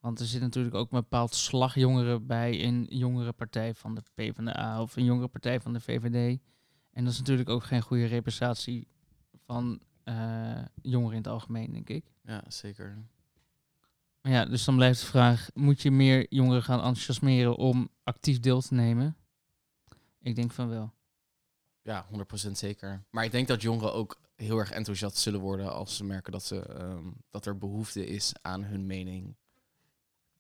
[0.05, 4.01] Want er zit natuurlijk ook een bepaald slag jongeren bij een jongere partij van de
[4.13, 6.39] PvdA of een jongere partij van de VVD.
[6.91, 8.87] En dat is natuurlijk ook geen goede representatie
[9.45, 12.05] van eh, jongeren in het algemeen, denk ik.
[12.23, 12.97] Ja, zeker.
[14.21, 18.39] Maar ja, dus dan blijft de vraag, moet je meer jongeren gaan enthousiasmeren om actief
[18.39, 19.17] deel te nemen?
[20.21, 20.93] Ik denk van wel.
[21.81, 22.05] Ja,
[22.47, 23.03] 100% zeker.
[23.09, 26.43] Maar ik denk dat jongeren ook heel erg enthousiast zullen worden als ze merken dat,
[26.43, 29.35] ze, ehm, dat er behoefte is aan hun mening.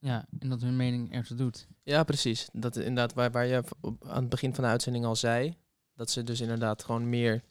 [0.05, 1.67] Ja, en dat hun mening ertoe doet.
[1.83, 2.49] Ja, precies.
[2.53, 5.57] Dat is inderdaad waar, waar je op, aan het begin van de uitzending al zei.
[5.95, 7.43] Dat ze dus inderdaad gewoon meer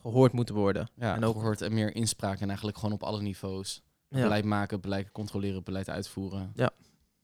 [0.00, 0.88] gehoord moeten worden.
[0.96, 3.82] Ja, En ook- gehoord en meer inspraak en eigenlijk gewoon op alle niveaus.
[4.08, 4.22] Ja.
[4.22, 6.52] Beleid maken, beleid controleren, beleid uitvoeren.
[6.54, 6.70] Ja.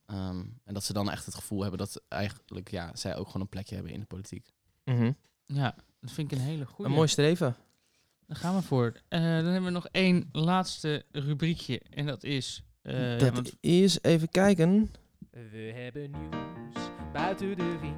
[0.07, 3.43] Ehm, en dat ze dan echt het gevoel hebben dat eigenlijk ja, zij ook gewoon
[3.43, 4.53] een plekje hebben in de politiek.
[4.85, 5.12] Mhm.
[5.47, 6.91] Ja, dat vind ik een hele goede.
[6.91, 7.57] Een mooi streven.
[8.27, 8.93] Daar gaan we voor.
[9.09, 11.81] Eh, dan hebben we nog één laatste rubriekje.
[11.81, 12.62] En dat is...
[12.85, 14.91] eh, ja, dat want- is, even kijken.
[15.30, 17.95] We hebben nieuws buiten de ring.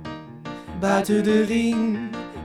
[0.80, 1.98] Buiten de ring.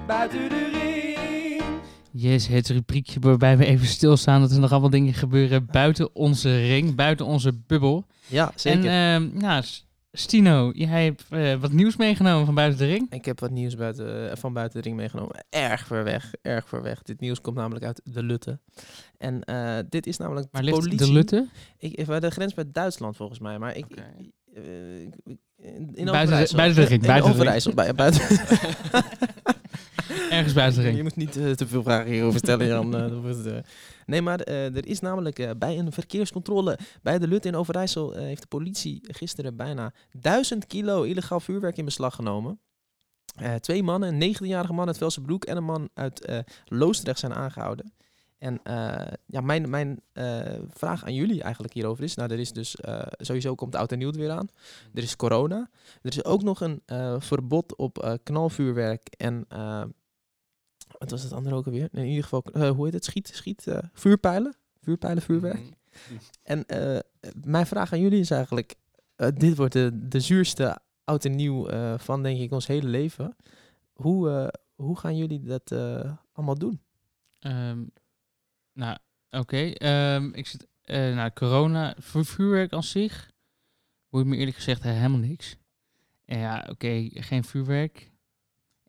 [0.08, 1.64] Buiten de ring.
[2.12, 6.66] Yes, het rubriekje waarbij we even stilstaan dat er nog allemaal dingen gebeuren buiten onze
[6.68, 8.06] ring, buiten onze bubbel.
[8.28, 8.86] Ja, zeker.
[8.90, 9.64] En ehm nou,
[10.14, 13.12] Stino, jij hebt eh, wat nieuws meegenomen van buiten de ring.
[13.12, 15.46] Ik heb wat nieuws buiten, eh, van buiten de ring meegenomen.
[15.50, 17.02] Erg ver weg, erg ver weg.
[17.02, 18.60] Dit nieuws komt namelijk uit de Lutte.
[19.18, 20.98] En eh, dit is namelijk Maar de politie.
[20.98, 21.48] de Lutte?
[21.78, 23.86] Ik, bij de grens met Duitsland volgens mij, maar ik...
[25.94, 26.36] In buiten
[26.76, 27.74] de ring, In buiten de ring.
[27.76, 28.22] Bij- buiten...
[30.30, 31.04] Ergens buiten de Je ring.
[31.04, 32.92] moet niet te veel vragen hierover stellen, Jan.
[34.12, 38.16] Nee, maar eh, er is namelijk eh, bij een verkeerscontrole bij de Lut in Overijssel...
[38.16, 42.60] eh, heeft de politie gisteren bijna 1000 kilo illegaal vuurwerk in beslag genomen.
[43.60, 47.94] Twee mannen, een 19-jarige man uit Velsenbroek en een man uit eh Loosdrecht zijn aangehouden.
[48.38, 48.60] En
[49.26, 50.02] ja, mijn, mijn
[50.70, 52.16] vraag aan jullie eigenlijk hierover is...
[52.16, 52.76] Nou, er is dus
[53.18, 54.48] sowieso komt oud en nieuw er weer aan.
[54.94, 55.70] Er is corona.
[56.02, 56.82] Er is ook nog een
[57.20, 59.48] verbod op knalvuurwerk en...
[61.02, 61.90] wat was het andere ook alweer?
[61.92, 63.06] In ieder geval, eh, hoe heet het?
[63.06, 64.56] Schiet, schiet, eh, vuurpijlen?
[64.82, 65.60] Vuurpijlen, vuurwerk.
[65.60, 66.20] Mhm.
[66.44, 67.00] En eh,
[67.44, 68.76] mijn vraag aan jullie is eigenlijk,
[69.34, 73.36] dit wordt de, de zuurste oud en nieuw eh, van denk ik ons hele leven.
[73.94, 76.82] Hoe, eh, hoe gaan jullie dat eh, allemaal doen?
[77.40, 77.84] Ehm,
[78.74, 78.98] nou,
[79.30, 79.72] oké.
[79.72, 80.68] Ehm, ik zit...
[80.82, 83.32] eh nou, corona, voor vuurwerk aan zich,
[84.10, 85.58] boeit me eerlijk gezegd helemaal niks.
[86.26, 88.11] En ja, oké, geen vuurwerk.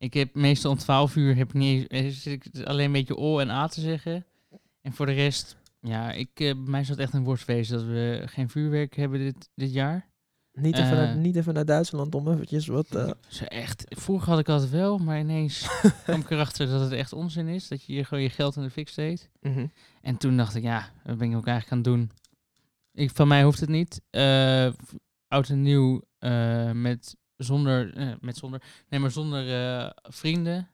[0.02, 3.16] Ik heb meestal om 12 uur heb ik niet eh, zit ik alleen een beetje
[3.16, 4.24] O en A te zeggen.
[4.80, 7.86] En voor de rest, ja, ik, eh, bij mij is dat echt een worstwezen dat
[7.86, 10.10] we geen vuurwerk hebben dit, dit jaar.
[10.52, 10.96] Niet even, Eh.
[10.96, 12.94] naar, niet even naar Duitsland om eventjes wat...
[12.94, 15.68] eh, Zo echt, vroeger had ik dat wel, maar ineens
[16.04, 17.68] kwam ik erachter dat het echt onzin is.
[17.68, 19.28] Dat je hier gewoon je geld in de fik steekt.
[19.40, 19.66] mhm.
[20.00, 22.10] En toen dacht ik, ja, wat ben ik ook eigenlijk aan het doen?
[22.92, 24.00] Ik, van mij hoeft het niet.
[24.10, 24.72] Eh,
[25.28, 30.68] oud en nieuw eh, met zonder, eh, met zonder, nee, maar zonder eh, vrienden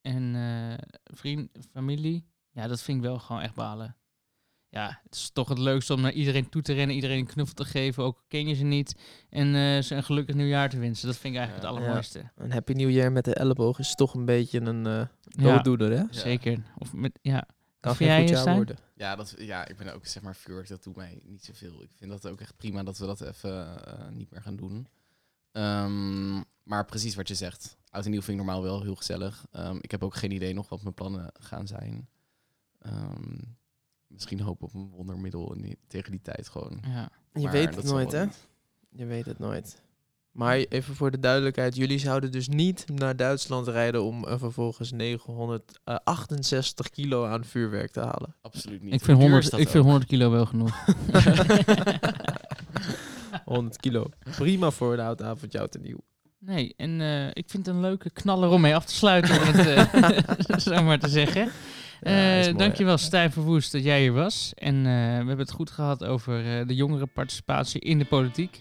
[0.00, 2.26] en eh, vriend, familie.
[2.50, 3.96] Ja, dat vind ik wel gewoon echt balen.
[4.68, 7.54] Ja, het is toch het leukste om naar iedereen toe te rennen, iedereen een knuffel
[7.54, 8.94] te geven, ook ken je ze niet.
[9.30, 11.06] En eh, ze een gelukkig nieuwjaar te wensen.
[11.06, 11.70] Dat vind ik eigenlijk Ja.
[11.72, 12.30] het allermooiste.
[12.34, 15.98] Een Happy New Year met de elleboog is toch een beetje een eh Ja, dooddoener,
[15.98, 16.04] hè?
[16.10, 16.62] zeker.
[16.78, 17.46] Of met, ja.
[17.80, 18.76] Kan jij, goed jaar worden.
[18.94, 21.82] Ja, dat, ja, ik ben ook zeg maar vuurwerk, dat doet mij niet zoveel.
[21.82, 23.78] Ik vind dat ook echt prima dat we dat even
[24.12, 24.86] niet meer gaan doen.
[25.56, 27.76] Ehm, maar precies wat je zegt.
[27.90, 29.46] Oud en nieuw vind ik normaal wel heel gezellig.
[29.52, 32.08] Ehm, ik heb ook geen idee nog wat mijn plannen gaan zijn.
[32.78, 33.38] Ehm,
[34.06, 36.80] misschien hoop op een wondermiddel in die- tegen die tijd gewoon.
[36.86, 37.08] ja.
[37.32, 38.24] Je weet het nooit, hè?
[38.24, 38.48] niet.
[38.90, 39.84] Je weet het nooit.
[40.30, 44.90] Maar even voor de duidelijkheid, jullie zouden dus niet naar Duitsland rijden om eh, vervolgens
[44.92, 48.34] 968 kilo aan vuurwerk te halen.
[48.40, 48.92] Absoluut niet.
[48.92, 49.90] Ik vind, duur 100, is dat ik vind ook?
[49.90, 50.84] 100 kilo wel genoeg.
[53.54, 54.06] 100 kilo.
[54.36, 56.00] Prima voor een oud avondje oud en nieuw.
[56.38, 59.46] Nee, en eh, ik vind het een leuke knaller om mee af te sluiten, om
[59.46, 61.42] het eh, zo maar te zeggen.
[61.44, 61.50] Ja,
[62.36, 64.52] Eh, mooi, dankjewel Stijn Verwoest dat jij hier was.
[64.54, 64.88] En eh, we
[65.26, 68.60] hebben het goed gehad over eh, de jongerenparticipatie in de politiek.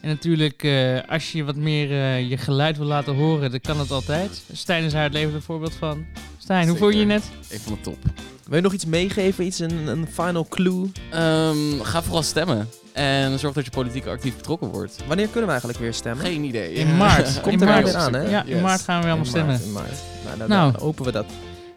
[0.00, 3.78] En natuurlijk, eh, als je wat meer eh, je geluid wil laten horen, dan kan
[3.78, 4.44] het altijd.
[4.52, 6.06] Stijn is daar het levende voorbeeld van.
[6.38, 7.30] Stijn, hoe voel je je net?
[7.48, 7.98] Ik vond het top.
[8.46, 9.44] Wil je nog iets meegeven?
[9.44, 10.90] Iets, een, een final clue?
[11.10, 12.68] Ehm, ga vooral stemmen.
[12.92, 14.96] En zorg dat je politiek actief betrokken wordt.
[15.06, 16.24] Wanneer kunnen we eigenlijk weer stemmen?
[16.26, 16.72] Geen idee.
[16.72, 17.40] In maart.
[17.40, 17.84] Komt in er maart.
[17.84, 18.20] weer aan, hè?
[18.30, 19.60] Ja, in maart gaan we weer allemaal In maart, stemmen.
[19.66, 20.02] in maart.
[20.24, 20.72] Nou, dan, Nou.
[20.72, 21.26] dan we dat.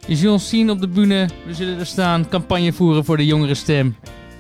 [0.08, 1.30] Je zult ons zien op de bühne.
[1.46, 3.96] We zullen er staan, campagne voeren voor de jongere stem.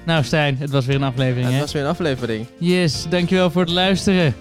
[0.06, 1.60] Nou Stijn, het was weer een aflevering Het hè?
[1.60, 2.46] was weer een aflevering.
[2.58, 4.36] Yes, dankjewel voor het luisteren.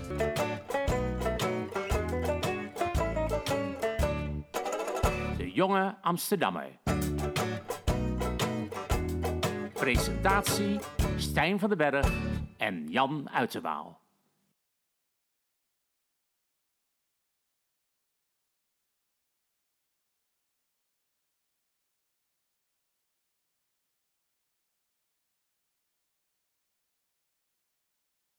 [5.37, 6.67] De Jonge Amsterdammer.
[9.75, 10.79] Presentatie
[11.17, 12.13] Stijn van den Berg
[12.57, 14.04] en Jan Uiterwaal.